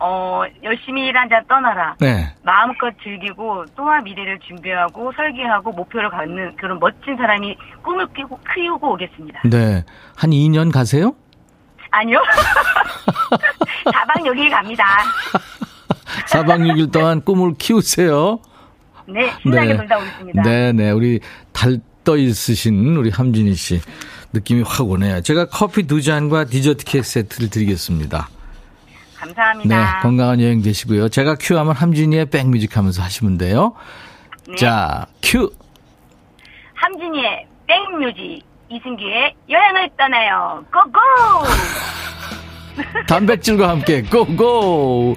[0.00, 1.96] 어, 열심히 일한 자 떠나라.
[1.98, 2.32] 네.
[2.42, 9.42] 마음껏 즐기고 또한 미래를 준비하고 설계하고 목표를 갖는 그런 멋진 사람이 꿈을 끼고 키우고 오겠습니다.
[9.44, 9.84] 네.
[10.16, 11.14] 한 2년 가세요?
[11.90, 12.22] 아니요.
[13.86, 14.84] 4박 6일 갑니다.
[16.28, 18.40] 4박 6일 동안 꿈을 키우세요.
[19.06, 20.42] 네, 신나게 놀다 오겠습니다.
[20.42, 20.90] 네, 네.
[20.90, 21.20] 우리
[21.52, 23.80] 달떠 있으신 우리 함진희 씨
[24.32, 25.22] 느낌이 확 오네요.
[25.22, 28.28] 제가 커피 두 잔과 디저트 케이크 세트를 드리겠습니다.
[29.18, 30.00] 네, 감사합니다.
[30.00, 31.08] 건강한 여행 되시고요.
[31.08, 33.74] 제가 큐하면 함진이의 백뮤직 하면서 하시면 돼요.
[34.48, 34.56] 네.
[34.56, 35.50] 자, 큐!
[36.74, 40.64] 함진이의 백뮤직, 이승기의 여행을 떠나요.
[40.72, 40.98] 고고!
[43.08, 45.14] 단백질과 함께 고고!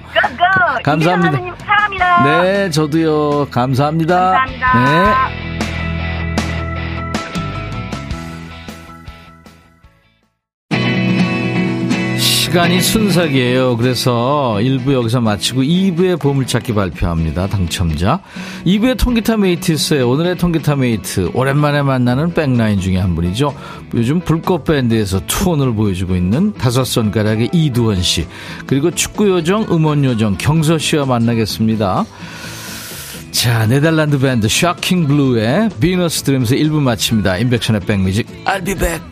[0.82, 1.38] 감사합니다.
[1.58, 2.24] 사랑합니다.
[2.24, 3.48] 네, 저도요.
[3.50, 4.32] 감사합니다.
[4.32, 5.28] 감사합니다.
[5.30, 5.51] 네.
[12.52, 13.78] 시간이 순삭이에요.
[13.78, 17.46] 그래서 1부 여기서 마치고 2부의 보물찾기 발표합니다.
[17.46, 18.20] 당첨자.
[18.66, 20.10] 2부의 통기타 메이트 있어요.
[20.10, 21.30] 오늘의 통기타 메이트.
[21.32, 23.54] 오랜만에 만나는 백라인 중에 한 분이죠.
[23.94, 28.26] 요즘 불꽃밴드에서 투혼을 보여주고 있는 다섯 손가락의 이두헌 씨.
[28.66, 32.04] 그리고 축구요정, 음원요정 경서 씨와 만나겠습니다.
[33.30, 37.38] 자, 네덜란드 밴드 쇼킹 블루의 비너스 들으면서 1부 마칩니다.
[37.38, 38.26] 임백천의 백뮤직.
[38.44, 39.11] I'll be back.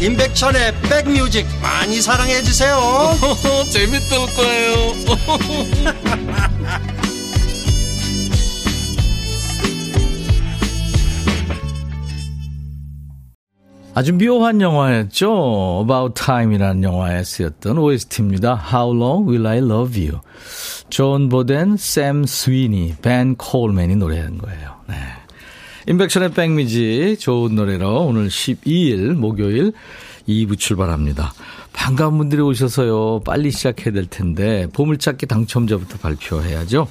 [0.00, 2.78] 임백천의 백뮤직 많이 사랑해 주세요
[3.70, 4.92] 재밌을 거예요
[13.98, 15.80] 아주 묘한 영화였죠.
[15.82, 18.62] About Time이라는 영화에 쓰였던 OST입니다.
[18.72, 20.20] How Long Will I Love You.
[20.88, 24.76] 존 보덴, 샘 스위니, 벤 콜맨이 노래한 거예요.
[24.86, 24.94] 네.
[25.88, 29.72] 인백션의 백미지 좋은 노래로 오늘 12일 목요일
[30.28, 31.32] 2부 출발합니다.
[31.72, 33.22] 반가운 분들이 오셔서요.
[33.24, 36.88] 빨리 시작해야 될 텐데 보물찾기 당첨자부터 발표해야죠.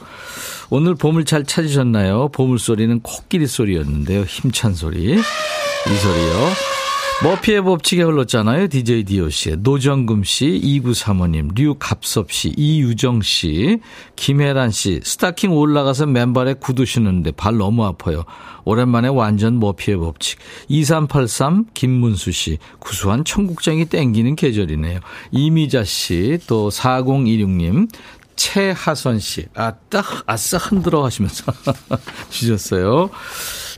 [0.71, 2.29] 오늘 보물 잘 찾으셨나요?
[2.29, 4.23] 보물 소리는 코끼리 소리였는데요.
[4.23, 5.13] 힘찬 소리.
[5.13, 6.76] 이 소리요.
[7.23, 8.67] 머피의 법칙에 흘렀잖아요.
[8.67, 9.55] DJ DOC.
[9.57, 13.79] 노정금 씨, 이구 사모님, 류갑섭 씨, 이유정 씨,
[14.15, 14.99] 김혜란 씨.
[15.03, 18.23] 스타킹 올라가서 맨발에 구두 신는데 발 너무 아파요.
[18.65, 20.37] 오랜만에 완전 머피의 법칙.
[20.67, 22.59] 2383 김문수 씨.
[22.77, 24.99] 구수한 청국장이 땡기는 계절이네요.
[25.31, 27.89] 이미자 씨, 또 4016님.
[28.35, 29.47] 최하선 씨.
[29.55, 31.51] 아따, 아싸 흔들어 하시면서
[32.29, 33.09] 주셨어요.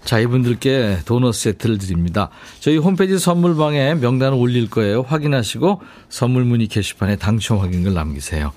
[0.03, 2.29] 자, 이분들께 도넛 세트를 드립니다.
[2.59, 5.05] 저희 홈페이지 선물방에 명단을 올릴 거예요.
[5.07, 8.51] 확인하시고 선물 문의 게시판에 당첨 확인글 남기세요.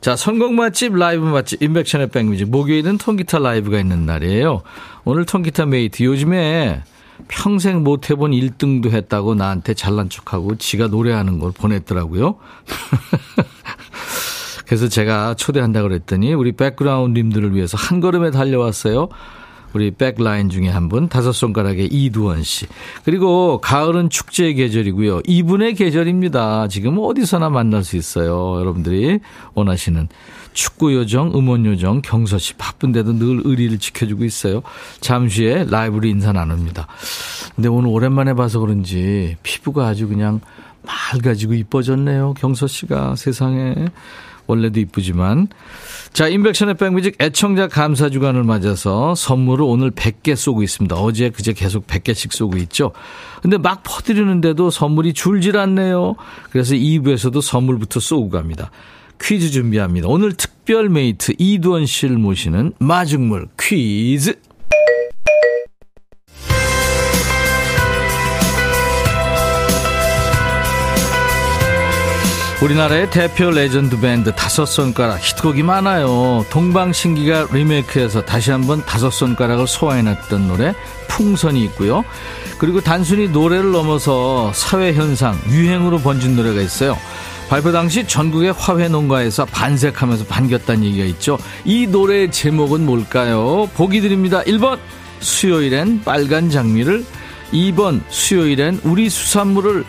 [0.00, 2.50] 자, 선곡 맛집, 라이브 맛집, 임백천의 백뮤직.
[2.50, 4.62] 목요일은 통기타 라이브가 있는 날이에요.
[5.04, 6.02] 오늘 통기타 메이트.
[6.02, 6.82] 요즘에
[7.28, 12.36] 평생 못 해본 1등도 했다고 나한테 잘난 척하고 지가 노래하는 걸 보냈더라고요.
[14.66, 19.08] 그래서 제가 초대한다고 그랬더니 우리 백그라운드님들을 위해서 한 걸음에 달려왔어요.
[19.74, 22.66] 우리 백라인 중에 한 분, 다섯 손가락의 이두헌 씨.
[23.04, 25.22] 그리고 가을은 축제의 계절이고요.
[25.26, 26.68] 이분의 계절입니다.
[26.68, 28.60] 지금 어디서나 만날 수 있어요.
[28.60, 29.18] 여러분들이
[29.54, 30.08] 원하시는
[30.52, 34.62] 축구 요정, 음원 요정, 경서 씨 바쁜데도 늘 의리를 지켜주고 있어요.
[35.00, 36.86] 잠시 후에 라이브로 인사 나눕니다.
[37.56, 40.40] 근데 오늘 오랜만에 봐서 그런지 피부가 아주 그냥
[40.82, 42.34] 맑아지고 이뻐졌네요.
[42.34, 43.74] 경서 씨가 세상에.
[44.46, 45.48] 원래도 이쁘지만.
[46.12, 50.96] 자, 인백션의 백뮤직 애청자 감사 주간을 맞아서 선물을 오늘 100개 쏘고 있습니다.
[50.96, 52.92] 어제 그제 계속 100개씩 쏘고 있죠.
[53.42, 56.16] 근데 막 퍼드리는데도 선물이 줄질 않네요.
[56.50, 58.70] 그래서 2부에서도 선물부터 쏘고 갑니다.
[59.20, 60.08] 퀴즈 준비합니다.
[60.08, 64.38] 오늘 특별 메이트 이두헌 씨를 모시는 마중물 퀴즈.
[72.64, 76.46] 우리나라의 대표 레전드 밴드 다섯 손가락 히트곡이 많아요.
[76.48, 80.74] 동방신기가 리메이크해서 다시 한번 다섯 손가락을 소환해놨던 노래
[81.08, 82.06] 풍선이 있고요.
[82.56, 86.96] 그리고 단순히 노래를 넘어서 사회 현상, 유행으로 번진 노래가 있어요.
[87.50, 91.36] 발표 당시 전국의 화훼 농가에서 반색하면서 반겼다는 얘기가 있죠.
[91.66, 93.68] 이 노래의 제목은 뭘까요?
[93.74, 94.42] 보기 드립니다.
[94.44, 94.78] 1번
[95.20, 97.04] 수요일엔 빨간 장미를
[97.52, 99.84] 2번 수요일엔 우리 수산물을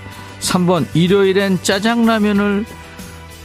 [0.45, 2.65] 3번 일요일엔 짜장라면을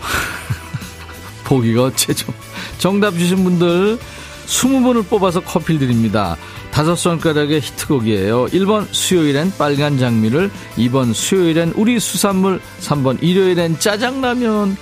[1.45, 2.35] 보기가 최종
[2.79, 3.99] 정답 주신 분들
[4.47, 6.37] 20분을 뽑아서 커피 드립니다.
[6.73, 8.47] 다섯 손가락의 히트곡이에요.
[8.47, 14.77] 1번 수요일엔 빨간 장미를 2번 수요일엔 우리 수산물 3번 일요일엔 짜장라면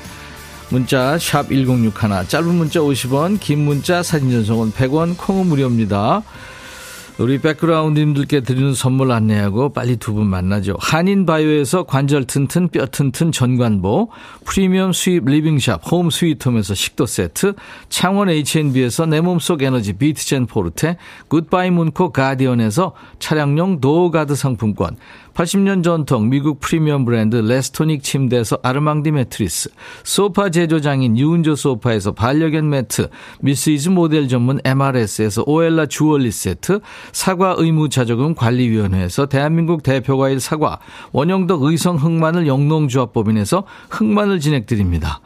[0.70, 6.22] 문자 샵1061 짧은 문자 50원 긴 문자 사진 전송은 100원 콩은 무료입니다.
[7.18, 10.76] 우리 백그라운드님들께 드리는 선물 안내하고 빨리 두 분 만나죠.
[10.78, 14.10] 한인바이오에서 관절 튼튼 뼈 튼튼 전관보,
[14.44, 17.54] 프리미엄 수입 리빙샵 홈 스위트홈에서 식도 세트,
[17.88, 24.96] 창원 H&B에서 내 몸속 에너지 비트젠 포르테, 굿바이 문코 가디언에서 차량용 도어가드 상품권,
[25.38, 29.70] 80년 전통 미국 프리미엄 브랜드 레스토닉 침대에서 아르망디 매트리스,
[30.02, 33.08] 소파 제조장인 유운조 소파에서 반려견 매트,
[33.40, 36.80] 미스이즈 모델 전문 MRS에서 오엘라 주얼리 세트,
[37.12, 40.80] 사과 의무 자조금 관리위원회에서 대한민국 대표과일 사과,
[41.12, 45.20] 원형덕 의성 흑마늘 영농조합법인에서 흑마늘 진행드립니다.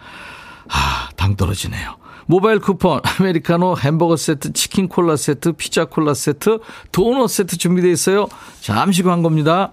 [0.68, 1.96] 아, 당 떨어지네요.
[2.26, 6.58] 모바일 쿠폰, 아메리카노 햄버거 세트, 치킨 콜라 세트, 피자 콜라 세트,
[6.92, 8.28] 도넛 세트 준비되어 있어요.
[8.60, 9.72] 잠시 광고입니다.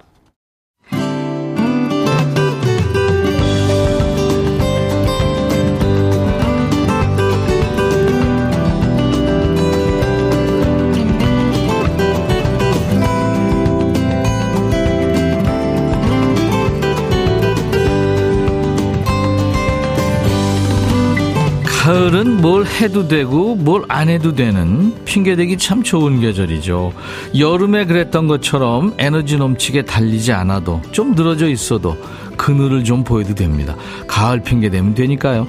[21.90, 26.94] 가을은 뭘 해도 되고 뭘 안 해도 되는 핑계대기 참 좋은 계절이죠.
[27.40, 31.98] 여름에 그랬던 것처럼 에너지 넘치게 달리지 않아도 좀 늘어져 있어도
[32.38, 33.76] 그늘을 좀 보여도 됩니다.
[34.06, 35.48] 가을 핑계대면 되니까요.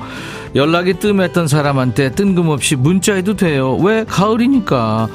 [0.55, 3.76] 연락이 뜸했던 사람한테 뜬금없이 문자해도 돼요.
[3.76, 4.05] 왜?
[4.05, 5.09] 가을이니까.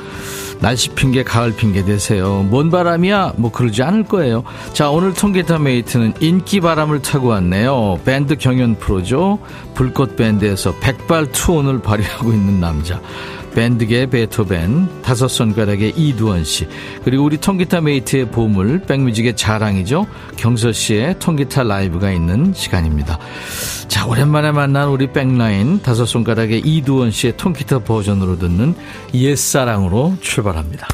[0.62, 2.46] 날씨 핑계, 가을 핑계 대세요.
[2.50, 3.34] 뭔 바람이야?
[3.36, 4.44] 뭐 그러지 않을 거예요.
[4.72, 8.00] 자, 오늘 통기타 mate는 인기 바람을 타고 왔네요.
[8.06, 9.40] 밴드 경연 프로죠.
[9.76, 13.00] 불꽃 밴드에서 백발 투혼을 발휘하고 있는 남자.
[13.54, 16.68] 밴드계 베토벤, 다섯 손가락의 이두헌 씨,
[17.06, 20.06] 그리고 우리 통기타 mate의 보물, 백뮤직의 자랑이죠.
[20.36, 23.18] 경서 씨의 통기타 라이브가 있는 시간입니다.
[23.88, 28.76] 자, 오랜만에 만난 우리 백라인, 다섯 손가락의 이두헌 씨의 통기타 버전으로 듣는
[29.14, 30.88] 옛사랑으로 출발합니다.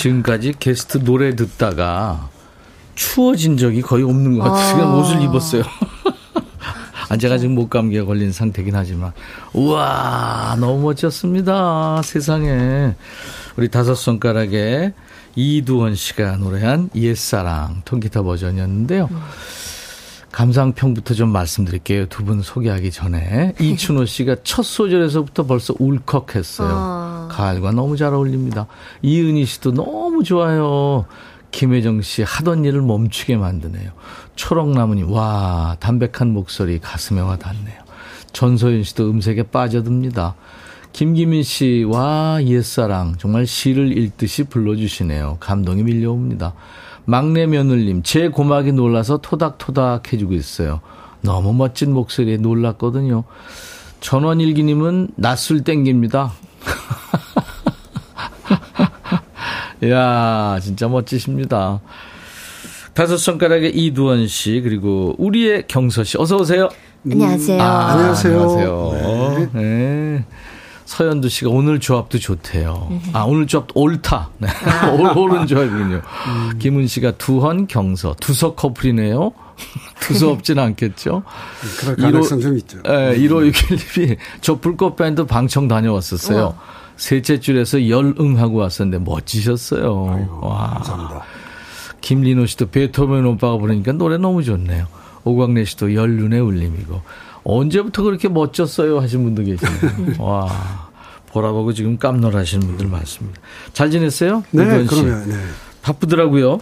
[0.00, 2.30] 지금까지 게스트 노래 듣다가
[2.94, 4.76] 추워진 적이 거의 없는 것 같아요.
[4.76, 5.62] 그냥 옷을 입었어요.
[7.10, 9.12] 아, 제가 지금 목감기에 걸린 상태긴 하지만.
[9.52, 12.00] 우와, 너무 멋졌습니다.
[12.02, 12.94] 세상에.
[13.56, 14.94] 우리 다섯 손가락에
[15.36, 19.10] 이두원 씨가 노래한 옛사랑 통기타 버전이었는데요.
[20.32, 22.06] 감상평부터 좀 말씀드릴게요.
[22.06, 23.52] 두 분 소개하기 전에.
[23.60, 27.19] 이춘호 씨가 첫 소절에서부터 벌써 울컥했어요.
[27.30, 28.66] 가을과 너무 잘 어울립니다.
[29.02, 31.06] 이은희 씨도 너무 좋아요.
[31.50, 33.90] 김혜정 씨 하던 일을 멈추게 만드네요.
[34.36, 37.80] 초록나무님, 와, 담백한 목소리 가슴에 와 닿네요.
[38.32, 40.34] 전소연 씨도 음색에 빠져듭니다.
[40.92, 43.14] 김기민 씨, 와, 옛사랑.
[43.18, 45.38] 정말 시를 읽듯이 불러주시네요.
[45.40, 46.54] 감동이 밀려옵니다.
[47.04, 50.80] 막내 며느님, 제 고막이 놀라서 토닥토닥 해주고 있어요.
[51.22, 53.24] 너무 멋진 목소리에 놀랐거든요.
[54.00, 56.32] 전원일기님은 낯술 땡깁니다.
[59.82, 61.80] 이야, 진짜 멋지십니다.
[62.92, 66.18] 다섯 손가락에 이두원 씨, 그리고 우리의 경서 씨.
[66.18, 66.68] 어서오세요.
[67.10, 67.62] 안녕하세요.
[67.62, 68.40] 아, 안녕하세요.
[68.40, 69.50] 안녕하세요.
[69.54, 70.24] 네.
[70.84, 72.90] 서현두 씨가 오늘 조합도 좋대요.
[73.12, 74.30] 아, 오늘 조합도 옳다.
[74.38, 74.48] 네.
[74.98, 76.02] 올- 옳은 조합이군요.
[76.58, 78.16] 김은 씨가 두헌, 경서.
[78.20, 79.32] 두석 커플이네요.
[80.00, 81.22] 두서없진 않겠죠?
[81.80, 82.78] 그럴 가능성 좀 있죠.
[82.86, 86.56] 예, 1561님이 저 불꽃 밴드 방청 다녀왔었어요.
[86.96, 90.40] 셋째 줄에서 열응하고 왔었는데 멋지셨어요.
[90.42, 90.74] 와.
[90.74, 91.22] 감사합니다.
[92.00, 94.86] 김린호 씨도 베토벤 오빠가 부르니까 노래 너무 좋네요.
[95.24, 97.00] 오광래 씨도 열눈의 울림이고.
[97.42, 100.14] 언제부터 그렇게 멋졌어요 하신 분도 계시네요.
[100.20, 100.90] 와.
[101.28, 103.40] 보라보고 지금 깜놀하시는 분들 많습니다.
[103.72, 104.44] 잘 지냈어요?
[104.50, 104.84] 네?
[104.84, 105.36] 그러면 네.
[105.82, 106.60] 바쁘더라고요.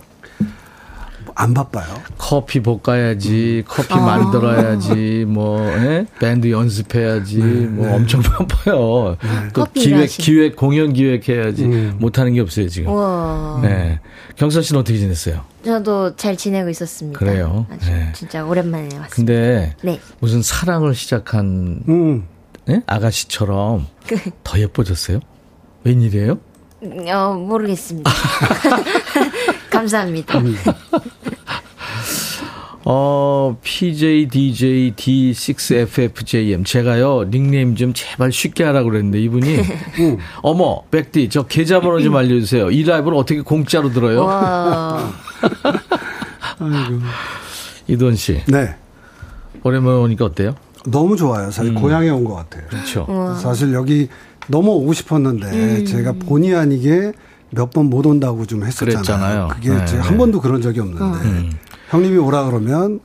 [1.41, 1.87] 안 바빠요.
[2.19, 6.05] 커피 볶아야지, 커피 만들어야지, 뭐 예?
[6.19, 9.17] 밴드 연습해야지, 뭐 엄청 바빠요.
[9.55, 11.97] 또 커피 기획 일하시- 기획 공연 기획해야지 음.
[12.01, 12.91] 못하는 게 없어요 지금.
[12.93, 13.61] 우와.
[13.63, 14.01] 네,
[14.35, 15.45] 경선 씨는 어떻게 지냈어요?
[15.65, 17.17] 저도 잘 지내고 있었습니다.
[17.21, 17.67] 그래요?
[17.71, 18.11] 아주 네.
[18.17, 19.09] 진짜 오랜만에 왔습니다.
[19.15, 20.01] 근데 네.
[20.19, 22.25] 무슨 사랑을 시작한 음.
[22.69, 22.83] 예?
[22.87, 25.21] 아가씨처럼 그, 더 예뻐졌어요?
[25.85, 26.37] 웬일이에요?
[27.15, 28.11] 어, 모르겠습니다.
[29.71, 30.41] 감사합니다.
[32.91, 36.65] 어, PJ, DJ, D6FFJM.
[36.65, 39.59] 제가요, 닉네임 좀 제발 쉽게 하라고 그랬는데, 이분이,
[40.43, 42.71] 어머, 백디, 저 계좌번호 좀 알려주세요.
[42.71, 44.25] 이 라이브를 어떻게 공짜로 들어요?
[44.25, 45.13] 와,
[46.61, 47.01] 아이고.
[47.89, 48.75] 이돈 씨, 네.
[49.65, 50.55] 오랜만에 오니까 어때요?
[50.87, 51.51] 너무 좋아요.
[51.51, 52.63] 사실 고향에 온 것 같아요.
[52.71, 53.05] 그렇죠.
[53.07, 53.35] 우와.
[53.35, 54.09] 사실 여기
[54.47, 57.13] 너무 오고 싶었는데 제가 본의 아니게
[57.51, 58.95] 몇 번 못 온다고 좀 했었잖아요.
[59.03, 59.49] 그랬잖아요.
[59.49, 60.09] 그게 네, 제가 네.
[60.09, 61.53] 한 번도 그런 적이 없는데 음.
[61.89, 63.01] 형님이 오라 그러면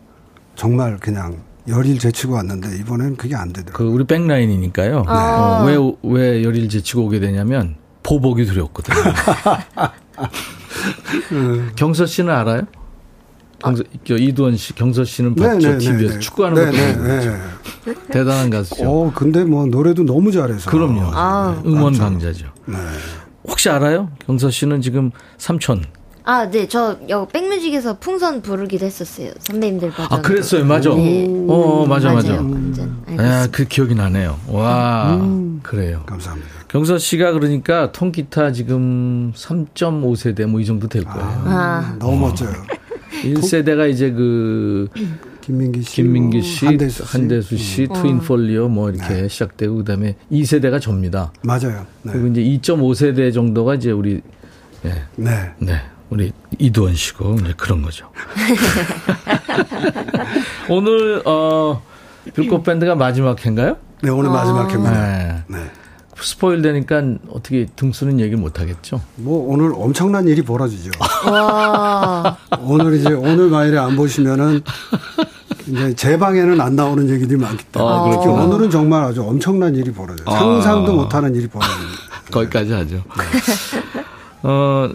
[0.55, 3.87] 정말 그냥 열일 제치고 왔는데 이번엔 그게 안 되더라고요.
[3.87, 5.05] 그 우리 백라인이니까요.
[5.07, 8.97] 어, 왜, 왜 열일 제치고 오게 되냐면 보복이 두렵거든요.
[11.75, 12.63] 경서 씨는 알아요?
[13.59, 15.77] 경서, 저 이두원 씨, 경서 씨는 봤죠.
[15.77, 17.29] TV에서 축구하는 것도 네, 보고 네, 봤죠.
[17.85, 17.93] 네.
[18.11, 18.83] 대단한 가수죠.
[18.83, 20.69] 어, 근데 뭐 노래도 너무 잘해서.
[20.69, 21.11] 그럼요.
[21.13, 21.61] 아.
[21.65, 22.47] 응원 강자죠.
[22.65, 22.75] 네.
[23.47, 24.09] 혹시 알아요?
[24.25, 25.85] 경서 씨는 지금 삼촌.
[26.25, 29.31] 아, 네, 저, 여, 백뮤직에서 풍선 부르기도 했었어요.
[29.39, 30.07] 선배님들 버전.
[30.09, 30.63] 아, 그랬어요.
[30.65, 30.89] 맞아.
[30.95, 31.27] 네.
[31.49, 32.33] 어, 맞아, 맞아.
[33.17, 33.47] 아.
[33.51, 34.39] 그 기억이 나네요.
[34.47, 35.19] 와,
[35.63, 36.03] 그래요.
[36.05, 36.49] 감사합니다.
[36.69, 41.43] 경서 씨가 그러니까 통기타 지금 3.5세대 뭐 이 정도 될 거예요.
[41.45, 42.53] 아, 너무 멋져요.
[43.23, 44.87] 1세대가 이제 그
[45.41, 47.11] 김민기 씨, 김민기 씨, 한대수 씨.
[47.17, 51.31] 한대수 씨, 트윈 폴리오 뭐 이렇게 시작되고 그다음에 2세대가 접니다.
[51.43, 51.85] 맞아요.
[52.01, 52.13] 네.
[52.13, 54.21] 그리고 이제 2.5세대 정도가 이제 우리
[54.85, 55.03] 예.
[55.15, 55.51] 네.
[55.59, 55.75] 네.
[56.09, 58.09] 우리 이두원 씨고 이제 그런 거죠.
[60.69, 61.81] 오늘 어
[62.33, 63.77] 불꽃 밴드가 마지막 회인가요?
[64.01, 64.91] 네, 오늘 마지막 회입니다.
[64.91, 65.43] 네.
[65.47, 65.71] 네.
[66.15, 69.01] 스포일 되니까 어떻게 등수는 얘기를 못 하겠죠.
[69.15, 70.91] 뭐 오늘 엄청난 일이 벌어지죠.
[71.29, 72.37] 와.
[72.61, 74.61] 오늘 이제 오늘 마일에 안 보시면은
[75.67, 78.43] 이제 제 방에는 안 나오는 얘기들이 많기 때문에 아, 그렇구나.
[78.43, 80.25] 오늘은 정말 아주 엄청난 일이 벌어져요.
[80.27, 80.39] 아.
[80.39, 81.91] 상상도 못하는 일이 벌어집니다.
[82.31, 83.03] 거기까지 하죠.
[84.43, 84.89] 어,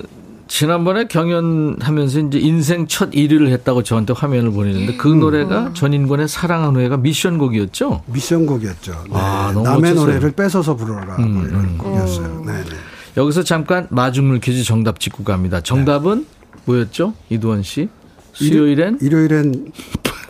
[0.48, 5.20] 지난번에 경연하면서 이제 인생 첫 1위를 했다고 저한테 화면을 보내는데 그 음.
[5.20, 8.02] 노래가 전인권의 사랑한 후회가 미션곡이었죠?
[8.06, 8.92] 미션곡이었죠.
[9.04, 9.10] 네.
[9.12, 10.06] 아, 너무 남의 멋졌어요.
[10.06, 11.78] 노래를 뺏어서 부르라 뭐 음, 이런 음.
[11.78, 12.44] 곡이었어요.
[12.46, 12.76] 네, 네.
[13.16, 15.60] 여기서 잠깐 마중물 퀴즈 정답 짚고 갑니다.
[15.60, 16.26] 정답은
[16.64, 17.14] 뭐였죠?
[17.28, 17.88] 이두원 씨?
[18.32, 19.72] 수요일엔 일요일엔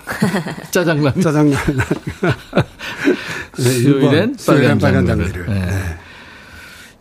[0.72, 1.20] 짜장라면.
[1.20, 1.58] 짜장면.
[3.56, 5.32] 네, 수요일엔 빨간 빨간 장미를.
[5.32, 5.46] 장미를.
[5.46, 5.66] 네.
[5.66, 5.98] 네.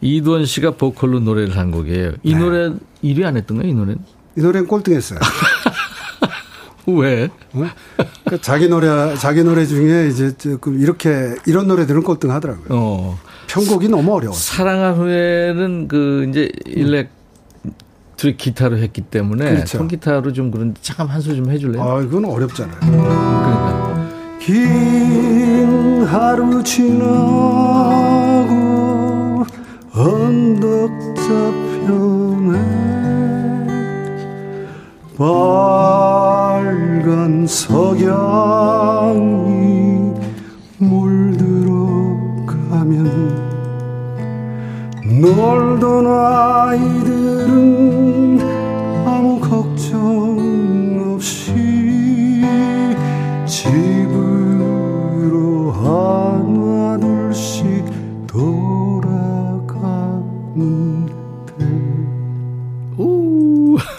[0.01, 2.13] 이두원 씨가 보컬로 노래를 한 곡이에요.
[2.23, 2.71] 이 노래
[3.13, 3.99] 1위 안 했던 거예요, 이 노래는?
[4.37, 5.19] 이 노래는 꼴등했어요.
[6.87, 7.29] 왜?
[8.29, 12.67] 그 자기 노래 자기 노래 중에 이제 조금 이렇게 이런 노래들은 꼴등하더라고요.
[12.69, 13.19] 어.
[13.47, 14.57] 편곡이 너무 어려웠어요.
[14.57, 17.09] 사랑한 후에는 그 이제 일렉
[18.15, 19.77] 트릭 기타로 했기 때문에 그렇죠.
[19.77, 21.83] 통기타로 좀 그런데 잠깐 한 소리 좀 해줄래요?
[21.83, 22.79] 아, 이건 어렵잖아요.
[22.79, 27.05] 그러니까 긴 하루 지나고
[31.87, 32.76] 언덕자편에
[35.17, 37.07] 빨간
[37.47, 38.13] 석양이
[40.77, 41.71] 물들어
[42.45, 43.35] 가면
[45.19, 47.06] 놀던 아이들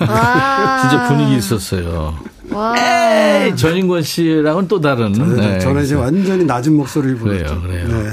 [0.08, 2.14] 진짜 분위기 있었어요.
[2.50, 2.74] 와.
[2.78, 5.12] 에이, 전인권 씨랑은 또 다른.
[5.12, 7.60] 네, 저는 이제 완전히 낮은 목소리를 부르죠.
[7.60, 8.02] 그래요, 그래요.
[8.04, 8.10] 네.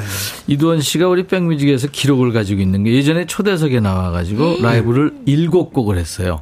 [0.47, 6.41] 이두원 씨가 우리 백뮤직에서 기록을 가지고 있는 게 예전에 초대석에 나와가지고 라이브를 일곱 곡을 했어요.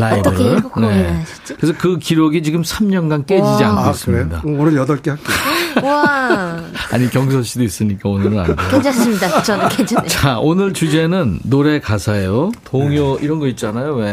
[0.00, 0.62] 라이브를.
[0.80, 1.22] 네.
[1.56, 3.90] 그래서 그 기록이 지금 3년간 깨지지 않고 아?
[3.90, 4.42] 있습니다.
[4.44, 5.34] 음, 오늘 여덟 개 할게요.
[5.82, 6.60] 와.
[6.92, 8.56] 아니 경서 씨도 있으니까 오늘은 안 돼요.
[8.70, 9.42] 괜찮습니다.
[9.42, 10.08] 저는 괜찮아요.
[10.08, 12.50] 자, 오늘 주제는 노래 가사예요.
[12.64, 13.94] 동요 이런 거 있잖아요.
[13.94, 14.10] 왜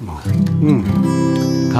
[0.00, 1.74] 저?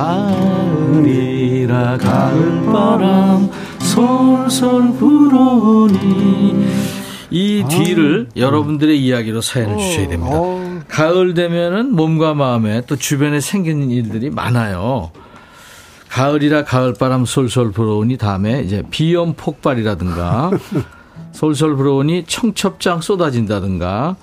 [0.94, 3.50] 가을이라 가을바람
[3.80, 6.66] 솔솔 불어오니
[7.30, 10.36] 이 뒤를 여러분들의 이야기로 사연을 주셔야 됩니다.
[10.36, 15.10] 어, 가을 되면은 몸과 마음에 또 주변에 생기는 일들이 많아요.
[16.10, 20.52] 가을이라 가을바람 솔솔 불어오니 다음에 이제 비염 폭발이라든가
[21.32, 24.14] 솔솔 불어오니 청첩장 쏟아진다든가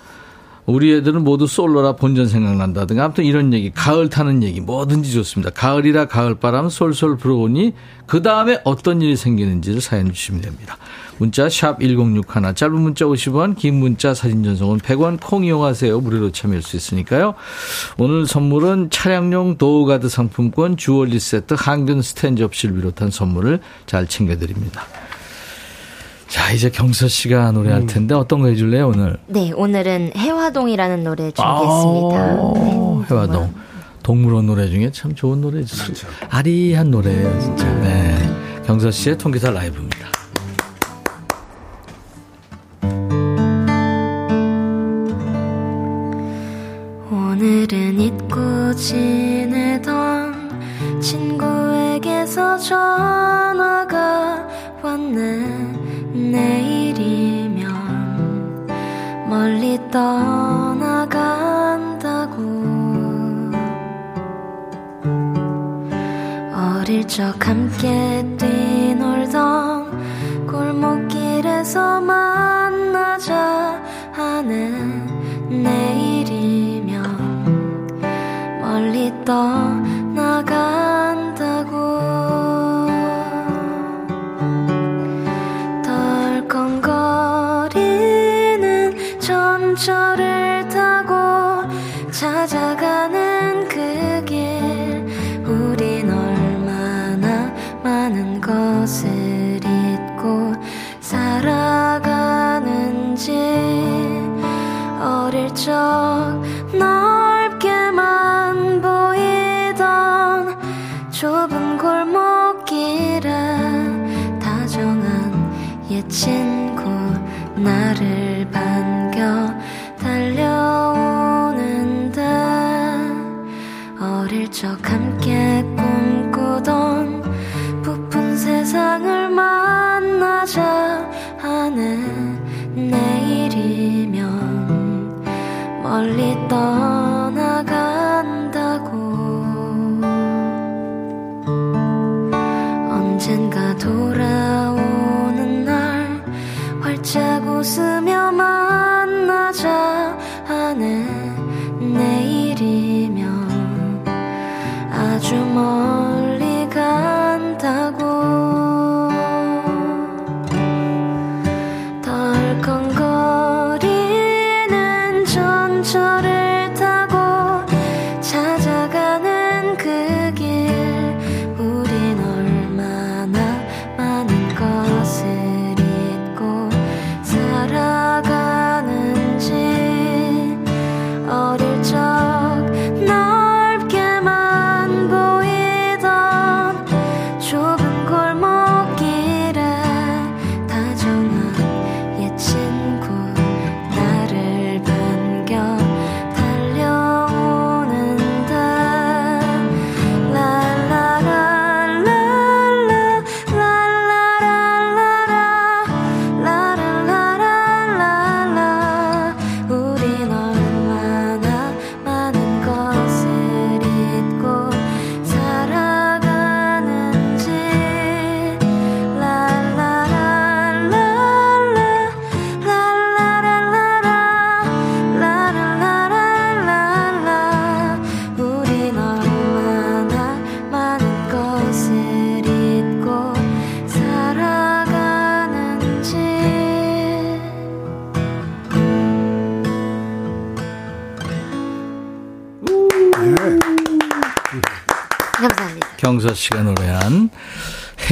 [0.72, 5.52] 우리 애들은 모두 솔로라 본전 생각난다든가 아무튼 이런 얘기 가을 타는 얘기 뭐든지 좋습니다.
[5.52, 7.74] 가을이라 가을바람 솔솔 불어오니
[8.06, 10.78] 그 다음에 어떤 일이 생기는지를 사연 주시면 됩니다.
[11.18, 16.00] 문자 샵 1061 짧은 문자 50원 긴 문자 사진 전송은 100원 콩 이용하세요.
[16.00, 17.36] 무료로 참여할 수 있으니까요.
[17.98, 24.86] 오늘 선물은 차량용 door guard 상품권 주얼리 세트 항균 스탠 접시를 비롯한 선물을 잘 챙겨드립니다.
[26.32, 29.18] 자 이제 경서 씨가 노래할 텐데 어떤 거 해줄래요 오늘?
[29.28, 32.18] 네, 오늘은 해화동이라는 노래 준비했습니다.
[32.18, 33.54] 아, 네, 해화동.
[34.02, 35.76] 동물원 노래 중에 참 좋은 노래죠.
[36.30, 37.70] 아리한 노래예요, 진짜.
[37.82, 38.18] 네.
[38.66, 40.08] 경서 씨의 통기타 라이브입니다.
[47.12, 50.32] 오늘은 잊고 지내던
[51.02, 53.41] 친구에게서 전
[59.92, 61.12] 떠나간다고.
[66.54, 73.82] 어릴 적 함께 뛰놀던 골목길에서 만나자
[74.14, 75.06] 하는
[75.50, 77.02] 내일이면
[78.62, 79.81] 멀리 떠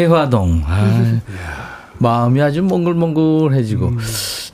[0.09, 0.63] 해화동.
[0.65, 1.19] 아,
[1.99, 3.93] 마음이 아주 몽글몽글해지고.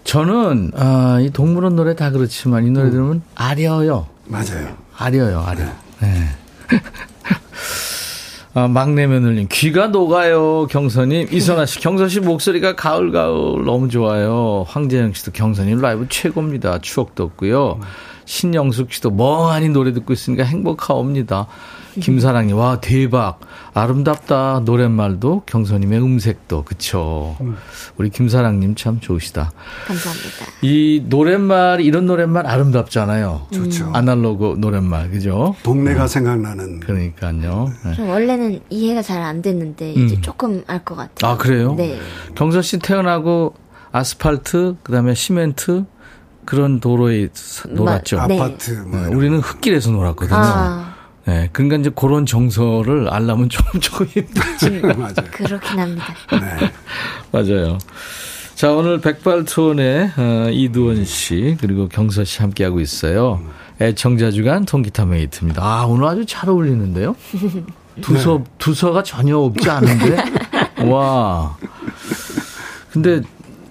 [0.04, 4.08] 저는 아, 이 동물원 노래 다 그렇지만 이 노래 들으면 아려요.
[4.28, 4.76] 맞아요.
[4.98, 5.66] 아려요, 아려.
[6.00, 6.30] 네.
[8.58, 14.66] 아, 막내 며느님 귀가 녹아요 경선님 이선아 씨 경선 씨 목소리가 가을 가을 너무 좋아요
[14.70, 17.82] 황재영 씨도 경선님 라이브 최고입니다 추억도 없고요
[18.24, 21.48] 신영숙 씨도 멍하니 노래 듣고 있으니까 행복하옵니다
[22.02, 23.40] 김사랑님 와 대박
[23.74, 27.38] 아름답다 노랫말도 경선님의 음색도 그쵸
[27.98, 29.52] 우리 김사랑님 참 좋으시다
[29.88, 30.30] 감사합니다.
[30.62, 33.92] 이 노랫말 이런 노랫말 아름답잖아요 좋죠.
[33.94, 36.80] 아날로그 노랫말 그죠 동네가 생각나는.
[36.82, 37.94] 그러니까요 네.
[37.96, 40.22] 좀 원래는 이해가 잘 안 됐는데 이제 음.
[40.22, 41.32] 조금 알 것 같아요.
[41.32, 41.74] 아 그래요?
[41.76, 41.98] 네.
[42.36, 43.56] 경서 씨 태어나고
[43.92, 45.86] 아스팔트 그다음에 시멘트
[46.44, 48.18] 그런 도로에 사- 놀았죠.
[48.18, 48.40] 마- 네.
[48.40, 48.72] 아파트.
[48.72, 50.38] 뭐 네, 우리는 흙길에서 놀았거든요.
[50.38, 50.95] 아,
[51.26, 54.82] 네, 그러니까 이제 그런 정서를 알려면 조금 조금 힘들지.
[54.82, 54.94] 거.
[54.94, 55.14] 맞아요.
[55.32, 56.14] 그렇긴 합니다.
[56.32, 56.72] 네.
[57.32, 57.78] 맞아요.
[58.54, 63.42] 자 오늘 백발투원의 어, 이두원 씨 그리고 경서 씨 함께하고 있어요.
[63.82, 65.62] 애청자 주간 통기타 메이트입니다.
[65.62, 67.16] 아 오늘 아주 잘 어울리는데요.
[68.02, 70.18] 두서 두서가 전혀 없지 않은데
[70.86, 71.58] 와.
[72.92, 73.22] 근데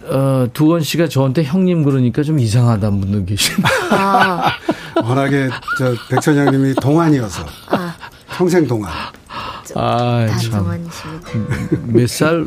[0.06, 3.56] 어, 두원 씨가 저한테 형님 그러니까 좀 이상하다는 분도 계시네.
[3.90, 4.50] 아,
[5.02, 5.48] 워낙에
[5.78, 7.44] 저 백천장님이 동안이어서
[8.36, 8.92] 평생 동안.
[9.74, 10.84] 아, 참.
[11.86, 12.46] 몇 살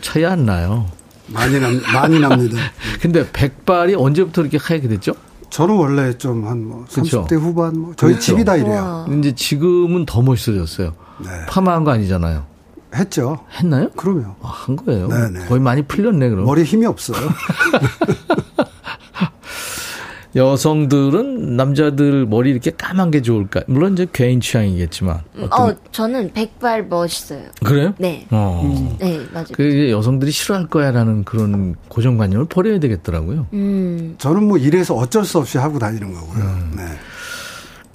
[0.00, 0.86] 차이 안 나요.
[1.28, 2.56] 많이 남 많이 납니다.
[3.00, 5.12] 근데 백발이 언제부터 이렇게 하얗게 됐죠?
[5.50, 7.24] 저는 원래 좀 한뭐 그쵸.
[7.26, 8.24] 30대 후반 뭐 저희 그렇죠.
[8.32, 9.04] 집이 다 이래요.
[9.08, 9.18] 우와.
[9.18, 10.94] 이제 지금은 더 멋있어졌어요.
[11.18, 11.30] 네.
[11.48, 12.44] 파마한 거 아니잖아요.
[12.94, 13.38] 했죠.
[13.58, 13.90] 했나요?
[13.96, 14.34] 그럼요.
[14.42, 15.08] 아, 한 거예요.
[15.08, 15.46] 네네.
[15.46, 16.44] 거의 많이 풀렸네, 그럼.
[16.44, 17.16] 머리 힘이 없어요.
[20.34, 23.60] 여성들은 남자들 머리 이렇게 까만 게 좋을까?
[23.66, 25.20] 물론 이제 개인 취향이겠지만.
[25.42, 27.42] 어떤- 어, 저는 백발 멋있어요.
[27.62, 27.92] 그래요?
[27.98, 28.26] 네.
[28.30, 28.96] 어.
[28.98, 29.46] 네, 맞아요.
[29.52, 33.46] 그 여성들이 싫어할 거야라는 그런 고정관념을 버려야 되겠더라고요.
[33.52, 34.14] 음.
[34.16, 36.42] 저는 뭐 이래서 어쩔 수 없이 하고 다니는 거고요.
[36.44, 36.72] 음.
[36.78, 36.84] 네.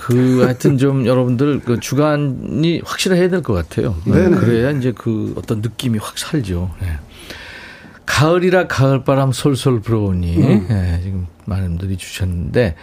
[0.08, 3.96] 그 하여튼 좀 여러분들 그 주관이 확실해야 될 것 같아요.
[4.06, 4.38] 네네.
[4.38, 6.72] 그래야 이제 그 어떤 느낌이 확 살죠.
[6.82, 6.98] 네.
[8.06, 10.68] 가을이라 가을바람 솔솔 불어오니 음.
[10.70, 12.76] 예, 지금 많은 분들이 주셨는데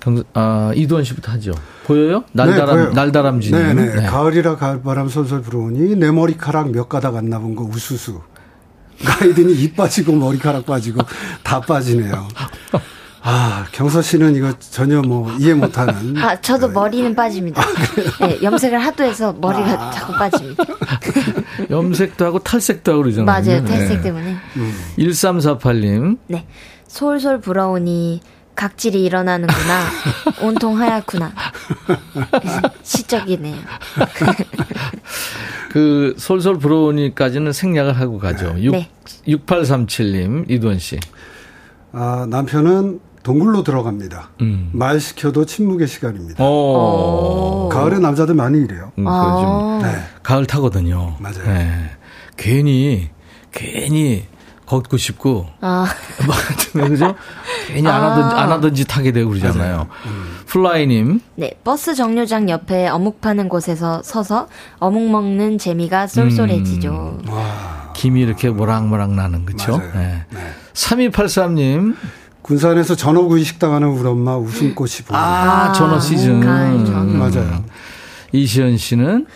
[0.00, 1.52] 경, 아, 이두원 씨부터 하죠.
[1.84, 2.24] 보여요?
[2.32, 2.92] 날다람 네, 보여요.
[2.94, 3.58] 날다람쥐님.
[3.76, 3.94] 네네.
[3.94, 4.06] 네.
[4.06, 8.20] 가을이라 가을바람 솔솔 불어오니 내 머리카락 몇 가닥 안 남은 거 우수수.
[9.04, 11.02] 가이드니 입 빠지고 머리카락 빠지고
[11.44, 12.26] 다 빠지네요.
[13.28, 16.16] 아 경서 씨는 이거 전혀 뭐 이해 못하는.
[16.16, 17.60] 아, 저도 머리는 빠집니다.
[18.20, 19.90] 네, 염색을 하도 해서 머리가 아.
[19.90, 20.62] 자꾸 빠집니다.
[21.68, 23.26] 염색도 하고 탈색도 하고 그러잖아요.
[23.26, 23.64] 맞아요.
[23.64, 24.00] 탈색 네.
[24.00, 24.36] 때문에.
[24.96, 26.18] 1348님.
[26.28, 26.46] 네.
[26.86, 28.20] 솔솔 불어오니
[28.54, 29.82] 각질이 일어나는구나.
[30.46, 31.32] 온통 하얗구나.
[32.84, 33.56] 시적이네요.
[35.72, 38.54] 그 솔솔 불어오니까지는 생략을 하고 가죠.
[38.60, 38.88] 육 네.
[39.26, 41.00] 6837님, 이두원 씨.
[41.90, 44.30] 아 남편은 동굴로 들어갑니다.
[44.42, 44.70] 음.
[44.72, 46.36] 말 시켜도 침묵의 시간입니다.
[46.38, 47.68] 어.
[47.72, 48.92] 가을에 남자들 많이 이래요.
[49.00, 49.80] 음, 아.
[49.82, 49.96] 네.
[50.22, 51.16] 가을 타거든요.
[51.18, 51.42] 맞아요.
[51.44, 51.90] 네.
[52.36, 53.10] 괜히,
[53.50, 54.26] 괜히
[54.64, 55.86] 걷고 싶고, 아,
[56.24, 57.16] 막, 그죠?
[57.66, 58.42] 괜히 안 하던, 아.
[58.42, 59.88] 안 하던 짓 하게 되고 그러잖아요.
[60.46, 61.50] 플라이님, 네.
[61.64, 64.46] 버스 정류장 옆에 어묵 파는 곳에서 서서
[64.78, 67.22] 어묵 먹는 재미가 쏠쏠해지죠.
[67.96, 69.78] 김이 이렇게 모락모락 나는, 그쵸?
[69.78, 69.92] 맞아요.
[69.94, 70.24] 네.
[70.30, 70.40] 네.
[70.74, 71.96] 3283님,
[72.46, 75.18] 군산에서 전어 구이 식당하는 우리 엄마 웃음꽃이 보여.
[75.18, 76.40] 아, 전어 시즌.
[76.40, 77.00] 전어.
[77.02, 77.18] 음.
[77.18, 77.64] 맞아요.
[78.30, 79.26] 이시연 씨는,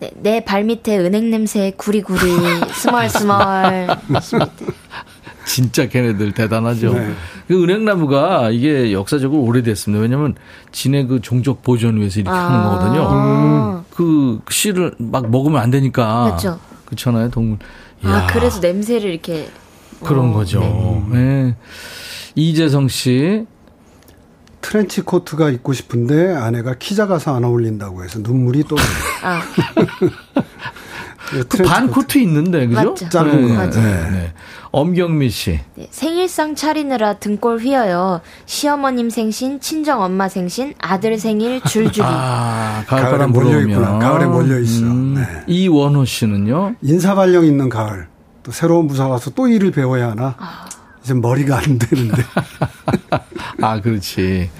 [0.00, 2.18] 네, 내 발밑에 은행 냄새 구리구리
[2.74, 3.86] 스멀스멀.
[5.46, 6.92] 진짜 걔네들 대단하죠.
[6.92, 7.14] 네.
[7.46, 10.02] 그 은행나무가 이게 역사적으로 오래됐습니다.
[10.02, 10.34] 왜냐면
[10.72, 13.06] 진해 그 종족 보존 위해서 이렇게 하는 거거든요.
[13.08, 16.24] 아, 그 씨를 막 먹으면 안 되니까.
[16.24, 16.58] 그렇죠.
[16.86, 17.58] 그렇잖아요, 동물.
[18.02, 19.48] 아, 이야, 그래서 냄새를 이렇게
[20.02, 20.60] 그런 어, 거죠.
[20.60, 21.16] 네.
[21.16, 21.56] 네.
[22.36, 23.46] 이재성 씨.
[24.60, 28.76] 트렌치 코트가 입고 싶은데 아내가 키 작아서 안 어울린다고 해서 눈물이 또.
[29.22, 29.40] 아,
[31.48, 32.90] 그 반코트 있는데, 그죠?
[32.90, 33.08] 맞죠.
[33.08, 33.54] 짧은 거.
[33.54, 33.70] 맞아요.
[33.70, 34.32] 네, 네.
[34.72, 35.60] 엄경미 씨.
[35.76, 38.20] 네, 생일상 차리느라 등골 휘어요.
[38.44, 42.04] 시어머님 생신, 친정 엄마 생신, 아들 생일 줄줄이.
[42.06, 43.60] 아, 가을에 가을바람 몰려.
[43.60, 43.98] 있구나.
[43.98, 44.84] 가을에 몰려 있어.
[44.84, 45.22] 네.
[45.46, 46.74] 이원호 씨는요?
[46.82, 48.08] 인사발령 있는 가을.
[48.42, 50.36] 또 새로운 부서 가서 또 일을 배워야 하나.
[51.06, 52.20] 이제 머리가 안 되는데.
[53.62, 54.50] 아, 그렇지.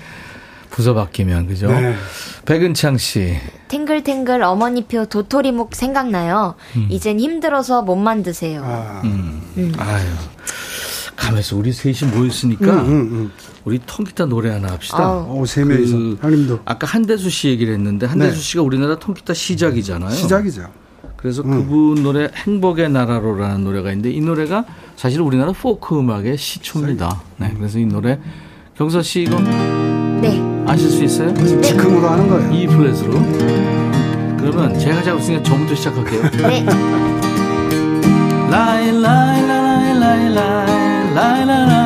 [0.71, 1.69] 부서 바뀌면, 그죠?
[1.69, 1.97] 네.
[2.45, 3.37] 백은창 씨.
[3.67, 6.55] 탱글탱글 어머니표 도토리묵 생각나요.
[6.77, 6.87] 음.
[6.89, 8.63] 이젠 힘들어서 못 만드세요.
[8.65, 9.03] 아,
[9.79, 10.07] 아유.
[11.17, 13.33] 가면서 우리 셋이 모였으니까 음, 음, 음.
[13.65, 14.99] 우리 통기타 노래 하나 합시다.
[14.99, 15.41] 아우.
[15.41, 15.97] 오, 세 명이서.
[15.97, 16.61] 그 형님도.
[16.65, 18.41] 아까 한대수 씨 얘기를 했는데 한대수 네.
[18.41, 20.11] 씨가 우리나라 통기타 시작이잖아요.
[20.11, 20.69] 시작이죠.
[21.27, 21.51] 그래서 음.
[21.51, 24.65] 그분 노래 행복의 나라로라는 노래가 있는데 이 노래가
[24.95, 27.21] 사실 우리나라 포크 음악의 시초입니다.
[27.39, 28.21] 네, 그래서 이 노래
[28.79, 30.41] 경서 씨 이거 네.
[30.69, 31.35] 아실 수 있어요?
[31.35, 31.63] 지금 네.
[31.63, 32.53] 즉흥으로 하는 거예요.
[32.53, 33.11] 이 플랫으로.
[34.39, 36.23] 그러면 제가 잡고 있으니까 저부터 시작할게요.
[36.49, 36.65] 네.
[38.49, 41.86] 라이 라이 라이 라이 라이 라이 라이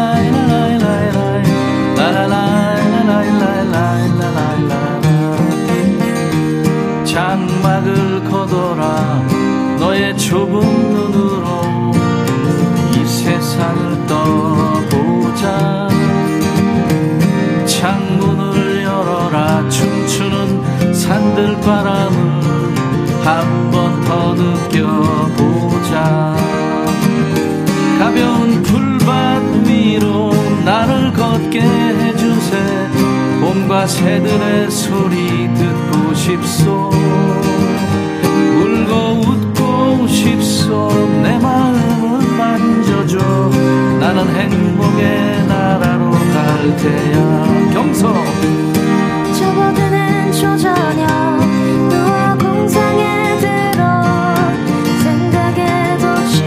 [10.16, 10.60] 좁은
[10.92, 11.92] 눈으로
[12.94, 15.88] 이 세상을 떠보자.
[17.66, 19.68] 창문을 열어라.
[19.68, 22.40] 춤추는 산들바람을
[23.24, 25.94] 한 번 더 느껴보자.
[27.98, 30.32] 가벼운 풀밭 위로
[30.64, 32.88] 나를 걷게 해주세.
[33.40, 36.90] 봄과 새들의 소리 듣고 싶소.
[38.56, 39.49] 울고 웃고
[40.06, 40.88] 싶소
[41.22, 43.18] 내 마음을 만져줘.
[44.00, 47.70] 나는 행복의 나라로 갈 테야.
[47.72, 48.12] 경서.
[49.38, 51.40] 접어드는 초저녁
[51.88, 54.02] 누워 공상에 들어
[55.02, 56.42] 생각에도 취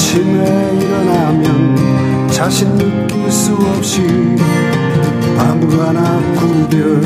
[0.00, 4.00] 아침에 일어나면 자신 느낄 수 없이
[5.38, 7.02] 아무거나 구별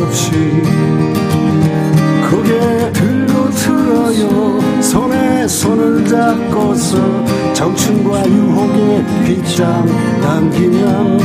[0.00, 0.30] 없이
[2.30, 4.80] 고개 들고 틀어요.
[4.80, 6.98] 손에 손을 잡고서
[7.52, 9.84] 청춘과 유혹에 빗장
[10.20, 11.18] 남기면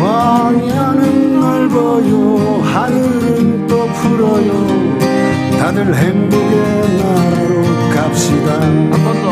[0.00, 4.50] 광야는 넓어요 하늘은 또 풀어요.
[5.58, 7.62] 다들 행복의 나라로
[7.94, 8.60] 갑시다.
[8.62, 9.30] 한 번 더.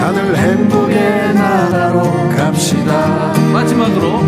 [0.00, 2.02] 다들 행복의 나라로
[2.36, 3.32] 갑시다.
[3.52, 4.20] 마지막으로.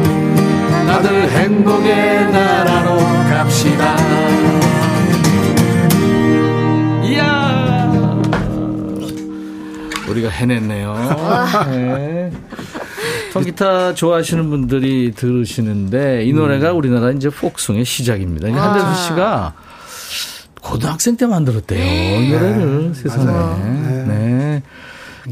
[0.86, 3.96] 다들 행복의 나라로 갑시다.
[7.04, 8.20] 이야.
[10.08, 10.94] 우리가 해냈네요.
[11.70, 12.15] 네.
[13.36, 18.48] 통기타 좋아하시는 분들이 들으시는데 이 노래가 우리나라 이제 폭송의 시작입니다.
[18.48, 19.52] 이제 한대수 씨가
[20.62, 22.22] 고등학생 때 만들었대요.
[22.22, 24.04] 이 노래를 세상에.
[24.06, 24.62] 네.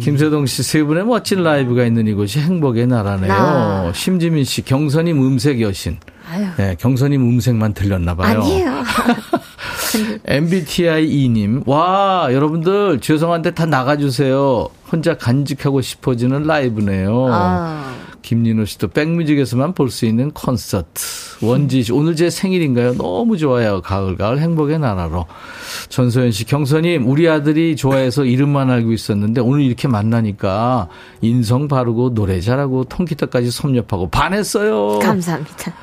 [0.00, 3.32] 김세동 씨 세 분의 멋진 라이브가 있는 이곳이 행복의 나라네요.
[3.32, 3.92] 나.
[3.94, 5.98] 심지민 씨 경선님 음색 여신.
[6.30, 6.46] 아유.
[6.57, 8.40] 네, 경선님 음색만 들렸나 봐요.
[8.40, 8.82] 아니에요.
[10.26, 14.68] MBTI 2님, 와, 여러분들, 죄송한데 다 나가 주세요.
[14.95, 17.26] 혼자 간직하고 싶어지는 라이브네요.
[17.30, 17.92] 아.
[18.22, 21.03] 김민호 씨도 백뮤직에서만 볼 수 있는 콘서트.
[21.42, 22.95] 원지 씨, 오늘 제 생일인가요?
[22.95, 23.82] 너무 좋아요.
[23.82, 25.26] 가을, 가을 행복의 나라로.
[25.88, 30.88] 전소연 씨, 경선님, 우리 아들이 좋아해서 이름만 알고 있었는데 오늘 이렇게 만나니까
[31.20, 35.01] 인성 바르고 노래 잘하고 통기타까지 섭렵하고 반했어요.
[35.01, 35.74] 감사합니다.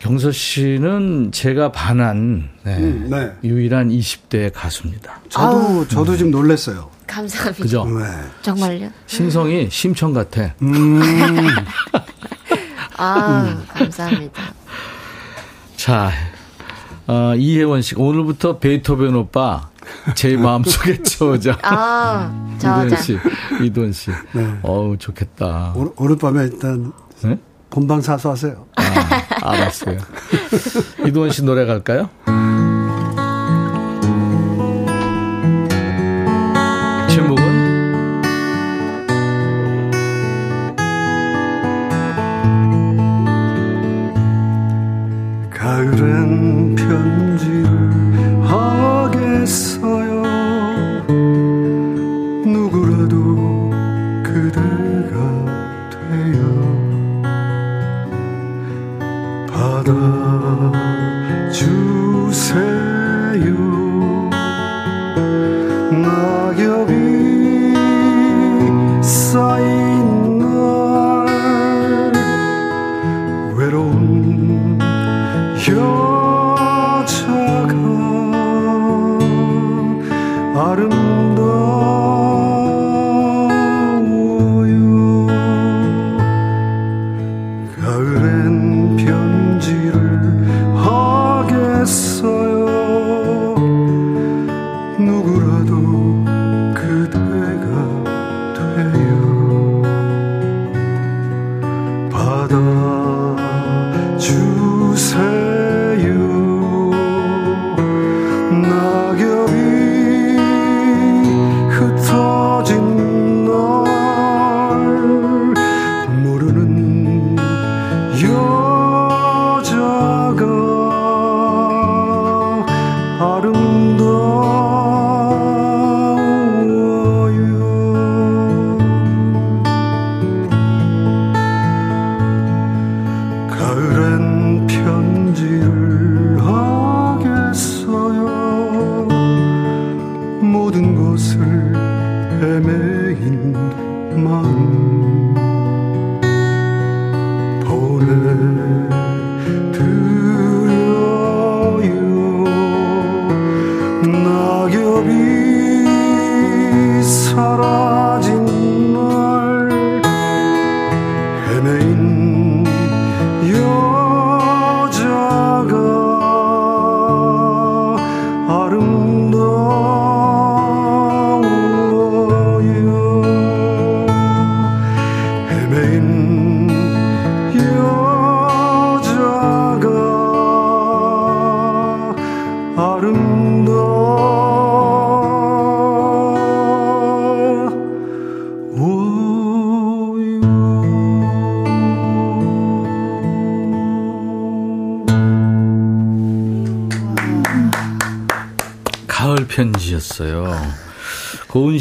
[0.00, 3.30] 경서 씨는 제가 반한 네, 음, 네.
[3.44, 5.20] 유일한 20대 가수입니다.
[5.30, 7.62] 저도 저도 지금 놀랐어요 감사합니다.
[7.62, 7.84] 그죠?
[7.84, 8.04] 네.
[8.40, 8.90] 정말요?
[9.06, 10.54] 심성이 심청 같아.
[10.62, 11.00] 음,
[12.96, 14.42] 아, 감사합니다.
[15.76, 16.10] 자,
[17.06, 19.68] 어, 이혜원 씨 오늘부터 베이토벤 오빠
[20.14, 21.58] 제 마음속에 저자.
[21.62, 23.02] 아, 이돈 저자.
[23.02, 23.18] 씨,
[23.62, 24.10] 이돈 씨.
[24.32, 24.58] 네.
[24.62, 25.72] 어우 좋겠다.
[25.76, 26.92] 오늘, 오늘 밤에 일단
[27.22, 27.38] 네?
[27.70, 28.82] 본방 사수 하세요 아,
[29.42, 29.98] 알았어요.
[31.06, 32.08] 이돈 씨 노래 갈까요?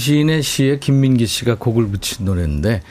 [0.05, 2.81] 시인의 시에 김민기 씨가 곡을 붙인 노래인데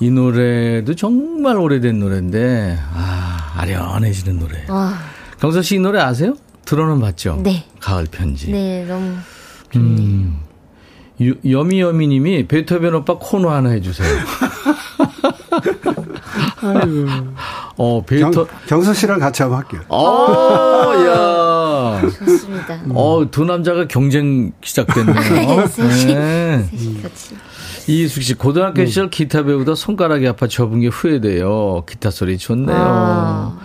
[0.00, 4.64] 이 노래도 정말 오래된 노래인데 아 아련해지는 노래.
[4.68, 4.98] 아,
[5.40, 6.34] 경서 씨 이 노래 아세요?
[6.66, 7.40] 들어는 봤죠?
[7.42, 7.64] 네.
[7.80, 8.50] 가을 편지.
[8.52, 9.14] 네, 너무.
[9.76, 10.40] 음.
[11.20, 14.08] 유- 여미여미님이 베토벤 오빠 코너 하나 해주세요.
[16.62, 17.06] 아이고.
[17.76, 18.46] 어 경, 베토.
[18.66, 19.80] 경서 씨랑 같이 한번 할게요.
[19.88, 20.71] 어, 야.
[22.10, 22.80] 좋습니다.
[22.90, 25.66] 어, 두 남자가 경쟁 시작됐네요.
[25.68, 26.04] 셋이.
[26.14, 26.68] 네.
[26.70, 27.36] 셋이 같이.
[27.88, 31.84] 이숙 씨, 고등학교 시절 기타 배우다 손가락이 아파 접은 게 후회돼요.
[31.88, 32.76] 기타 소리 좋네요.
[32.78, 33.58] 아,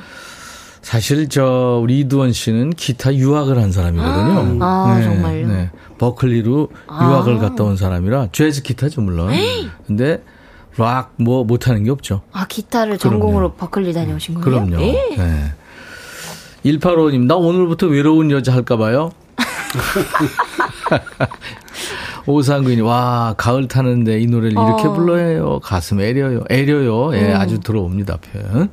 [0.81, 4.63] 사실 저 우리 이두원 씨는 기타 유학을 한 사람이거든요.
[4.63, 5.69] 아, 정말요?
[5.99, 9.31] 버클리로 유학을 갔다 온 사람이라 재즈 기타죠 물론.
[9.85, 10.23] 근데
[10.77, 12.21] 락 뭐 못하는 게 없죠.
[12.31, 14.45] 아, 기타를 전공으로 버클리 다녀오신 거예요?
[14.45, 14.81] 그럼요.
[14.83, 15.15] 예.
[15.17, 15.53] 네.
[16.75, 19.11] 185님, 나 오늘부터 외로운 여자 할까봐요?
[22.25, 24.93] 오상구님, 와, 가을 타는데 이 노래를 이렇게 어.
[24.93, 25.59] 불러야 해요.
[25.63, 26.43] 가슴 애려요.
[26.49, 27.15] 애려요.
[27.15, 28.69] 예, 아주 들어옵니다, 표현.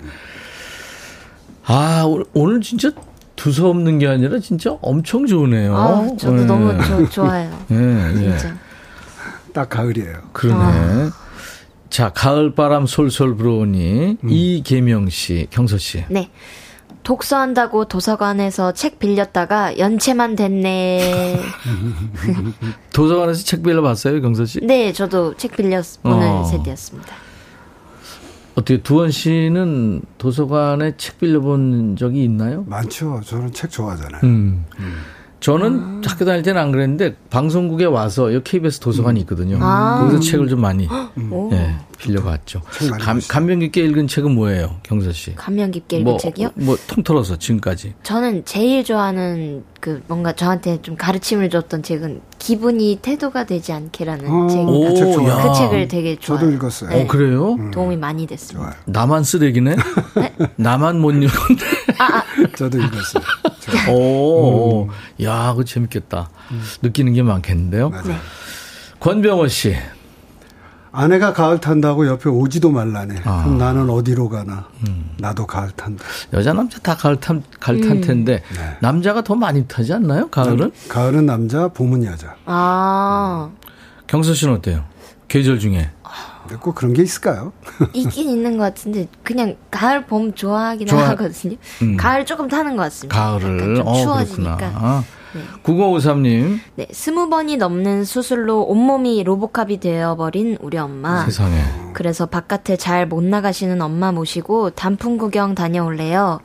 [1.67, 2.91] 아, 오- 오늘 진짜
[3.37, 5.77] 두서없는 게 아니라 진짜 엄청 좋으네요.
[5.77, 6.45] 아, 저도 예.
[6.47, 7.57] 너무 조- 좋아요.
[7.71, 8.15] 예, 예.
[8.39, 8.57] 진짜.
[9.53, 10.15] 딱 가을이에요.
[10.33, 10.61] 그러네.
[10.65, 11.13] 아.
[11.91, 14.29] 자, 가을 바람 솔솔 불어오니, 음.
[14.29, 16.05] 이계명 씨, 경서 씨.
[16.09, 16.29] 네.
[17.05, 21.39] 독서한다고 도서관에서 책 빌렸다가 연체만 됐네.
[22.93, 24.61] 도서관에서 책 빌려봤어요, 경서 씨?
[24.63, 26.45] 네, 저도 책 빌려 보는 어.
[26.45, 27.15] 세대였습니다.
[28.55, 32.65] 어떻게 두원 씨는 도서관에 책 빌려본 적이 있나요?
[32.69, 33.21] 많죠.
[33.25, 34.21] 저는 책 좋아하잖아요.
[34.25, 34.65] 음.
[35.45, 39.59] 저는 학교 다닐 때는 안 그랬는데 방송국에 와서 여기 KBS 도서관이 있거든요.
[39.61, 39.99] 아.
[40.01, 40.89] 거기서 책을 좀 많이
[41.31, 41.51] 오.
[41.53, 42.63] 예, 빌려봤죠.
[42.73, 43.21] 책 감.
[43.29, 45.35] 감명 깊게 읽은 책은 뭐예요, 경서 씨?
[45.35, 46.49] 감명 깊게 읽은 뭐, 책이요?
[46.55, 47.93] 뭐 통틀어서 지금까지.
[48.03, 54.49] 저는 제일 좋아하는 그 뭔가 저한테 좀 가르침을 줬던 책은 기분이 태도가 되지 않게라는 어,
[54.49, 54.89] 책입니다.
[54.89, 55.53] 그책 좋아요.
[55.53, 56.47] 그 책을 되게 좋아해요.
[56.47, 56.89] 저도 읽었어요.
[56.89, 57.03] 네.
[57.03, 57.59] 어 그래요?
[57.71, 58.71] 도움이 많이 됐습니다.
[58.71, 58.83] 좋아요.
[58.87, 59.77] 나만 쓰레기네?
[60.57, 61.59] 나만 못 읽었네.
[62.57, 63.25] 저도 읽었어요.
[63.87, 64.89] 저- 오,
[65.23, 66.31] 야, 그거 재밌겠다.
[66.83, 67.91] 느끼는 게 많겠는데요.
[67.91, 68.17] 맞아요.
[69.01, 69.77] 권병호 씨.
[70.97, 73.23] 아내가 가을 탄다고 옆에 오지도 말라네.
[73.25, 73.43] 아.
[73.43, 74.69] 그럼 나는 어디로 가나.
[75.19, 76.05] 나도 가을 탄다.
[76.33, 78.77] 여자 남자 다 가을 탄 가을 탄 텐데 네.
[78.81, 80.29] 남자가 더 많이 타지 않나요?
[80.29, 80.71] 가을은?
[80.89, 82.37] 가을은 남자, 봄은 여자.
[82.47, 83.51] 아,
[84.07, 84.85] 경서 씨는 어때요?
[85.27, 85.91] 계절 중에 근데
[86.61, 87.53] 꼭 그런 게 있을까요?
[87.95, 91.57] 있긴 있는 것 같은데 그냥 가을 봄 좋아하긴 좋아- 하거든요.
[91.83, 91.97] 음.
[91.97, 93.19] 가을 조금 타는 것 같습니다.
[93.19, 94.57] 가을을 좀 어 추워지니까.
[94.57, 95.05] 그렇구나.
[95.35, 95.41] 네.
[95.65, 101.25] 9053님 네, 스무 번이 넘는 수술로 온몸이 로보캅이 되어버린 우리 엄마.
[101.25, 101.61] 세상에
[101.93, 106.39] 그래서 바깥에 잘 못 나가시는 엄마 모시고 단풍 구경 다녀올래요.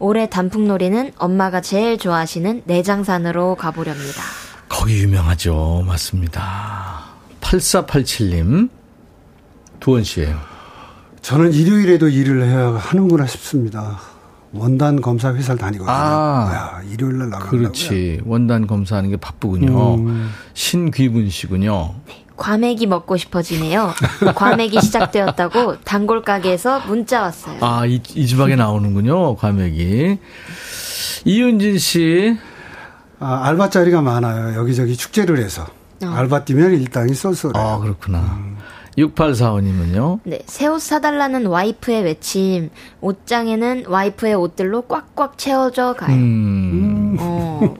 [0.00, 4.22] 올해 단풍놀이는 엄마가 제일 좋아하시는 내장산으로 가보렵니다.
[4.68, 5.84] 거기 유명하죠.
[5.86, 7.02] 맞습니다.
[7.40, 8.68] 8487님
[9.82, 10.38] 두원 씨예요.
[11.20, 13.98] 저는 일요일에도 일을 해야 하는구나 싶습니다.
[14.52, 15.90] 원단 검사 회사를 다니거든요.
[15.92, 16.50] 아.
[16.54, 17.60] 야, 일요일 날 나간다고요?
[17.62, 18.20] 그렇지.
[18.24, 19.94] 원단 검사하는 게 바쁘군요.
[19.96, 20.30] 음.
[20.54, 21.94] 신귀분 씨군요.
[22.36, 23.92] 과메기 먹고 싶어지네요.
[24.34, 27.58] 과메기 시작되었다고 단골 가게에서 문자 왔어요.
[27.60, 29.36] 아, 이, 이 지방에 나오는군요.
[29.36, 30.18] 과메기.
[31.24, 32.36] 이윤진 씨.
[33.20, 34.58] 아, 알바 자리가 많아요.
[34.58, 35.66] 여기저기 축제를 해서.
[36.04, 37.64] 알바 뛰면 일당이 쏠쏠해요.
[37.64, 38.38] 아, 그렇구나.
[38.98, 40.20] 6845님은요?
[40.24, 42.70] 네, 새 옷 사달라는 와이프의 외침.
[43.00, 46.16] 옷장에는 와이프의 옷들로 꽉꽉 채워져 가요.
[46.16, 47.16] 음.
[47.20, 47.74] 어,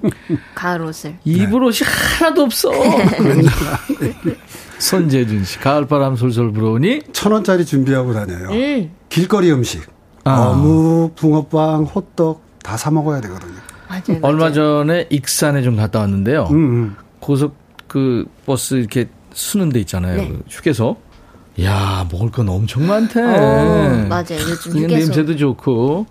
[0.55, 1.17] 가을 옷을.
[1.25, 1.87] 입을 옷이
[2.19, 2.71] 하나도 없어.
[4.79, 7.03] 손재준 씨, 가을바람 솔솔 불어오니?
[7.13, 8.49] 천 원짜리 준비하고 다녀요.
[8.51, 9.83] 음, 길거리 음식.
[10.25, 10.49] 아.
[10.51, 13.55] 어묵, 붕어빵, 호떡 다 사 먹어야 되거든요.
[13.89, 14.03] 맞아요.
[14.09, 14.21] 맞아요.
[14.23, 16.49] 얼마 전에 익산에 좀 갔다 왔는데요.
[16.51, 16.97] 음, 음.
[17.21, 17.55] 고속
[17.89, 20.17] 그 버스 이렇게 쓰는 데 있잖아요.
[20.17, 20.29] 네.
[20.29, 20.97] 그 휴게소.
[21.63, 23.21] 야, 먹을 건 엄청 많대.
[23.21, 24.41] 어, 맞아요.
[24.41, 24.87] 요즘 휴게소.
[24.89, 26.07] 냄새도 좋고.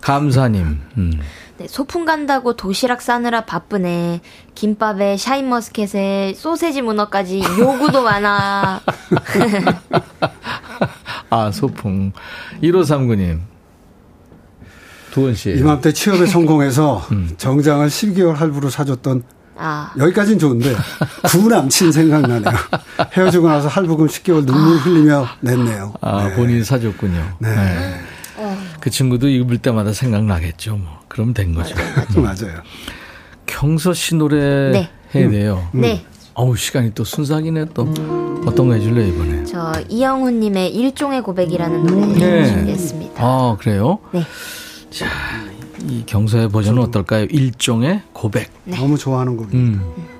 [0.00, 0.80] 감사님.
[0.96, 1.20] 음.
[1.58, 4.22] 네, 소풍 간다고 도시락 싸느라 바쁘네.
[4.54, 8.80] 김밥에 샤인머스켓에 소세지 문어까지 요구도 많아.
[11.28, 12.12] 아, 소풍.
[12.62, 13.40] 1539님.
[15.12, 15.50] 두원 씨.
[15.50, 17.34] 이맘때 취업에 성공해서 음.
[17.36, 19.24] 정장을 12개월 할부로 사줬던
[19.60, 20.74] 아, 여기까지는 좋은데
[21.28, 22.52] 구남친 생각나네요.
[23.12, 25.94] 헤어지고 나서 할부금 10개월 눈물 흘리며 냈네요.
[26.00, 26.34] 아, 네.
[26.34, 27.36] 본인이 사줬군요.
[27.38, 27.54] 네.
[27.54, 28.00] 네.
[28.80, 30.76] 그 친구도 입을 때마다 생각나겠죠.
[30.76, 31.00] 뭐.
[31.08, 31.74] 그럼 된 거죠.
[32.16, 32.62] 맞아요.
[33.44, 34.90] 경서 씨 노래 네.
[35.14, 35.68] 해야 돼요.
[35.72, 36.06] 네.
[36.34, 37.92] 어우, 시간이 또 순삭이네, 또.
[38.46, 39.44] 어떤 거 해줄래, 이번에?
[39.44, 42.46] 저 이영훈님의 일종의 고백이라는 노래 네.
[42.46, 43.22] 준비했습니다.
[43.22, 43.98] 아, 그래요?
[44.12, 44.24] 네.
[44.90, 45.06] 자,
[45.88, 47.24] 이 경서의 버전은 어떨까요?
[47.30, 48.50] 일종의 고백.
[48.64, 49.82] 너무 좋아하는 곡입니다.
[49.82, 50.19] 음.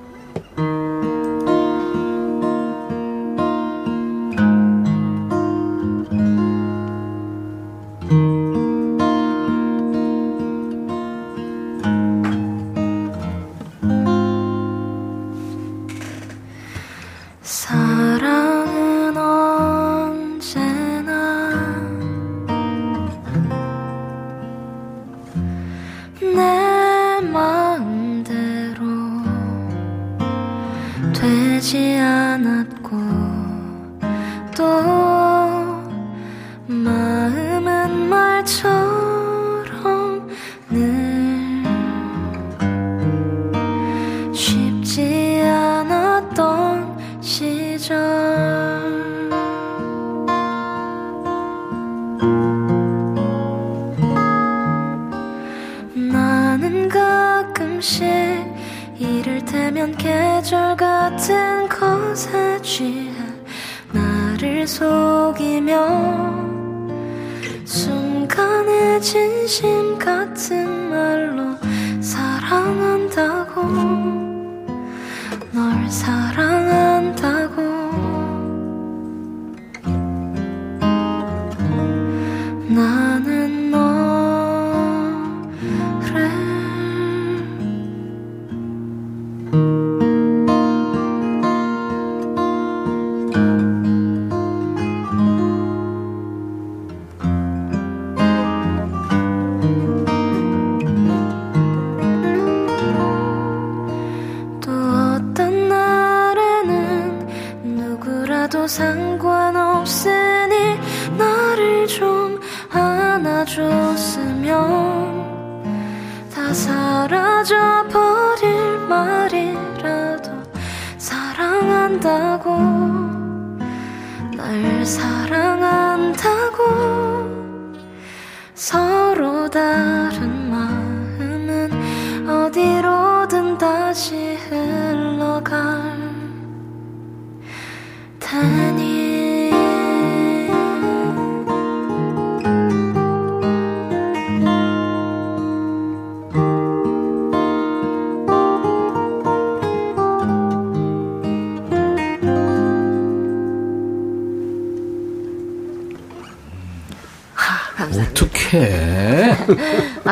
[65.11, 65.75] 속이며
[67.65, 71.57] 순간의 진심 같은 말로
[72.01, 73.61] 사랑한다고
[75.51, 77.50] 널 사랑한다고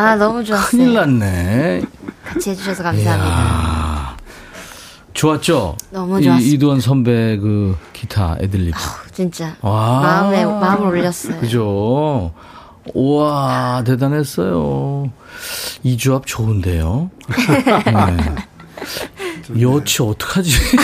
[0.09, 0.66] 아, 너무 좋았어요.
[0.70, 1.82] 큰일 났네.
[2.24, 3.26] 같이 해주셔서 감사합니다.
[3.36, 4.16] 이야.
[5.14, 5.76] 좋았죠?
[5.90, 6.54] 너무 이- 좋았습니다.
[6.54, 8.74] 이두원 선배 그 기타 애들립.
[9.12, 9.56] 진짜.
[9.61, 10.00] 와.
[10.00, 11.40] 마음에, 마음을 올렸어요.
[11.40, 12.32] 그죠?
[12.94, 15.11] 우와, 대단했어요.
[15.82, 17.11] 이 조합 좋은데요?
[17.86, 19.61] 네.
[19.61, 20.52] 여치 어떡하지?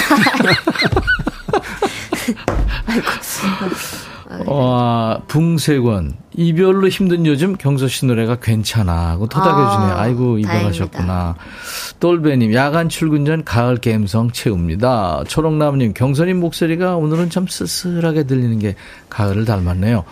[4.46, 6.14] 와, 붕세권.
[6.36, 9.10] 이별로 힘든 요즘 경서 씨 노래가 괜찮아.
[9.10, 9.92] 하고 토닥여주네.
[9.92, 11.36] 아, 아이고, 입원하셨구나.
[12.00, 15.24] 똘배님, 야간 출근 전 가을 감성 채웁니다.
[15.28, 18.74] 초록나무님, 경선님 목소리가 오늘은 참 쓸쓸하게 들리는 게
[19.10, 20.04] 가을을 닮았네요.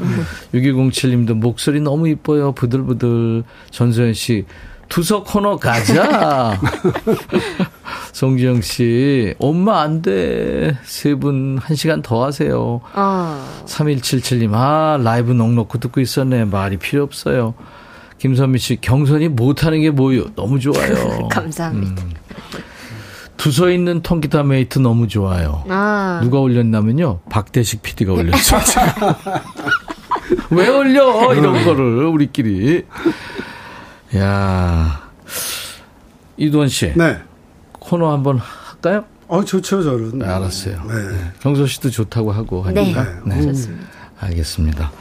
[0.54, 2.52] 6207님도 목소리 너무 이뻐요.
[2.52, 3.42] 부들부들.
[3.70, 4.44] 전소연 씨,
[4.93, 6.61] 두석 코너 가자.
[8.12, 10.76] 송지영 씨, 엄마 안 돼.
[10.84, 12.82] 세 분 한 시간 더 하세요.
[12.93, 13.47] 어.
[13.64, 16.45] 3177님, 아, 라이브 넉넉히 듣고 있었네.
[16.45, 17.55] 말이 필요 없어요.
[18.18, 20.26] 김선미 씨, 경서님 못하는 게 뭐요?
[20.36, 21.26] 너무 좋아요.
[21.32, 22.03] 감사합니다.
[23.38, 25.64] 두서 있는 통기타 mate 너무 좋아요.
[25.70, 26.20] 아.
[26.22, 27.20] 누가 올렸냐면요.
[27.30, 28.61] 박대식 PD가 올렸어요.
[30.51, 31.32] 왜 올려?
[31.34, 32.84] 이런 거를, 우리끼리.
[34.16, 35.10] 야
[36.36, 36.92] 이두헌 씨.
[36.96, 37.18] 네.
[37.72, 39.04] 코너 한번 할까요?
[39.28, 40.18] 어, 좋죠, 저는.
[40.18, 40.82] 네, 알았어요.
[40.86, 41.32] 네.
[41.40, 43.20] 경서 씨도 좋다고 하고 하니까.
[43.24, 43.42] 네.
[43.42, 43.86] 좋습니다.
[44.20, 44.92] 알겠습니다.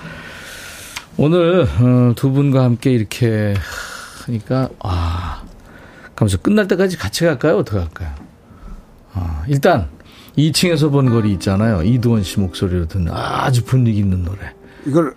[1.17, 3.53] 오늘 어, 두 분과 함께 이렇게
[4.25, 5.43] 하니까 아,
[6.15, 7.57] 그러면서 끝날 때까지 같이 갈까요?
[7.57, 8.13] 어떻게 할까요?
[9.13, 9.89] 아, 일단
[10.37, 11.83] 2층에서 본 거리 있잖아요.
[11.83, 14.53] 이두원 씨 목소리로 듣는 아주 분위기 있는 노래.
[14.85, 15.13] 이걸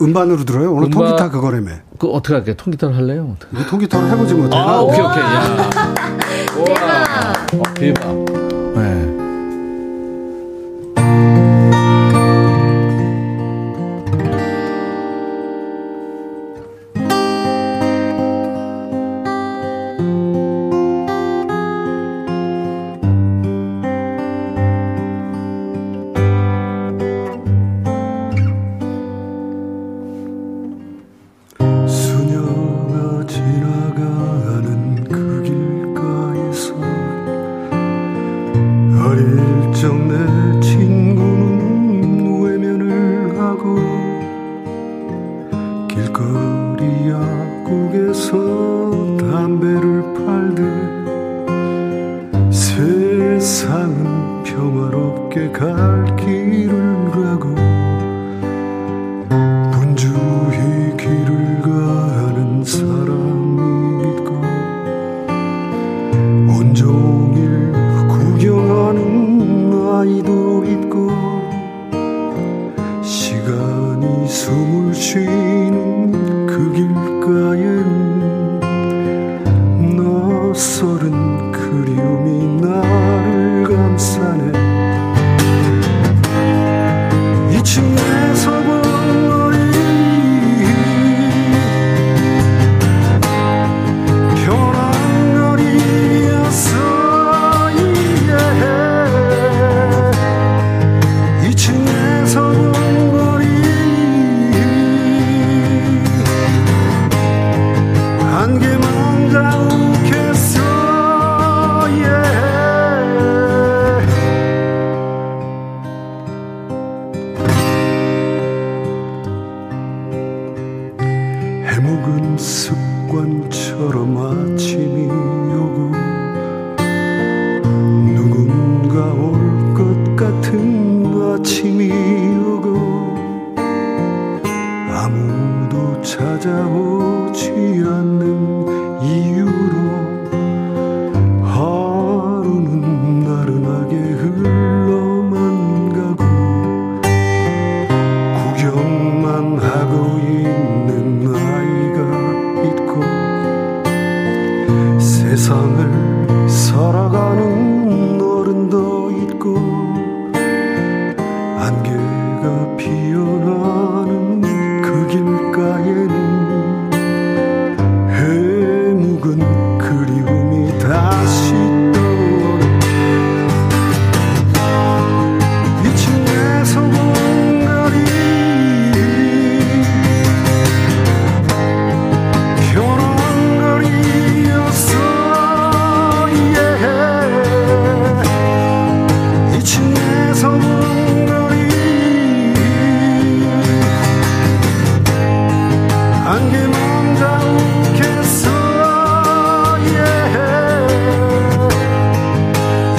[0.00, 0.72] 음반으로 들어요?
[0.72, 1.70] 오늘 음반- 통기타 그거라며.
[1.98, 2.54] 그 어떻게 할까요?
[2.56, 3.36] 통기타로 할래요?
[3.68, 4.60] 통기타로 해보지 못해요.
[4.62, 5.22] 아, 오케이 오케이.
[5.22, 5.70] 야.
[6.64, 7.54] 대박.
[7.54, 8.27] 어, 대박.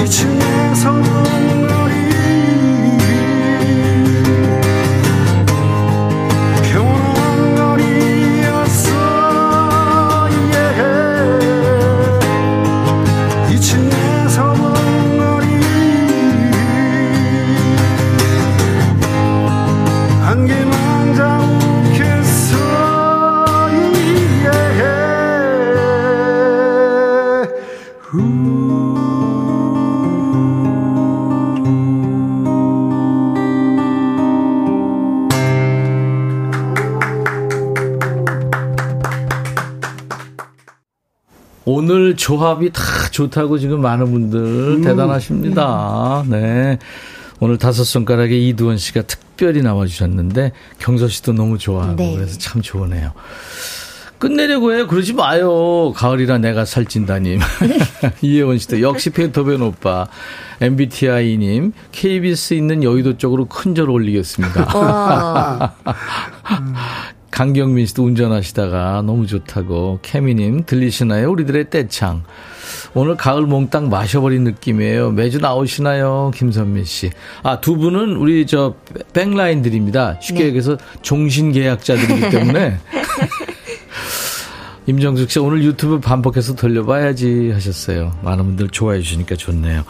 [0.09, 1.58] 예 2층
[42.33, 46.23] 조합이 다 좋다고 지금 많은 분들 대단하십니다.
[46.27, 46.77] 네.
[47.39, 52.15] 오늘 다섯 손가락에 이두원 씨가 특별히 나와주셨는데 경서 씨도 너무 좋아하고 네.
[52.15, 53.13] 그래서 참 좋으네요.
[54.19, 54.85] 끝내려고 해요.
[54.85, 55.91] 그러지 마요.
[55.95, 57.39] 가을이라 내가 살찐다님.
[58.21, 60.07] 이혜원 씨도 역시 베토벤 오빠.
[60.61, 65.73] MBTI님, KBS 있는 여의도 쪽으로 큰 절 올리겠습니다.
[67.31, 67.39] 와.
[67.39, 69.99] 강경민 씨도 운전하시다가 너무 좋다고.
[70.01, 71.29] 케미님, 들리시나요?
[71.31, 72.23] 우리들의 떼창.
[72.93, 75.11] 오늘 가을 몽땅 마셔버린 느낌이에요.
[75.11, 76.31] 매주 나오시나요?
[76.35, 77.11] 김선민 씨.
[77.43, 78.75] 아, 두 분은 우리 저
[79.13, 80.17] 백라인들입니다.
[80.21, 80.45] 쉽게 네.
[80.47, 82.77] 얘기해서 종신 계약자들이기 때문에.
[84.87, 88.15] 임정숙 씨 오늘 유튜브 반복해서 돌려봐야지 하셨어요.
[88.23, 89.83] 많은 분들 좋아해 주시니까 좋네요.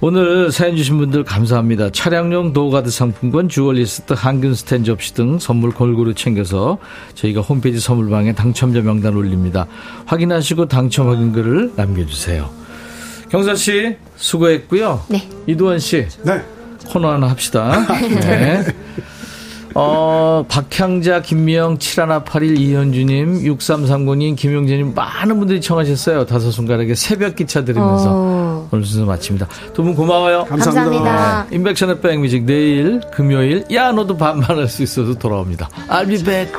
[0.00, 1.90] 오늘 사연 주신 분들 감사합니다.
[1.90, 6.78] 차량용 door guard 상품권, 주얼리 세트, 항균 스탠 접시 등 선물 골고루 챙겨서
[7.14, 9.66] 저희가 홈페이지 선물방에 당첨자 명단 올립니다.
[10.06, 12.48] 확인하시고 당첨 확인글을 남겨주세요.
[13.30, 15.02] 경선 씨 수고했고요.
[15.08, 15.28] 네.
[15.46, 16.42] 이두원 씨 네.
[16.86, 17.86] 코너 하나 합시다.
[18.20, 18.64] 네.
[19.74, 26.26] 어, 박향자, 김미영, 7181, 이현주님, 6339님, 김용재님, 많은 분들이 청하셨어요.
[26.26, 28.06] 다섯 손가락에 새벽 기차 들으면서.
[28.08, 28.37] 어.
[28.70, 29.46] 오늘 순서 마칩니다.
[29.74, 30.44] 두 분 고마워요.
[30.44, 31.02] 감사합니다.
[31.04, 31.46] 감사합니다.
[31.56, 35.68] 인백션의 백뮤직 내일 금요일 야 너도 반말할 수 있어서 돌아옵니다.
[35.88, 36.52] I'll be back.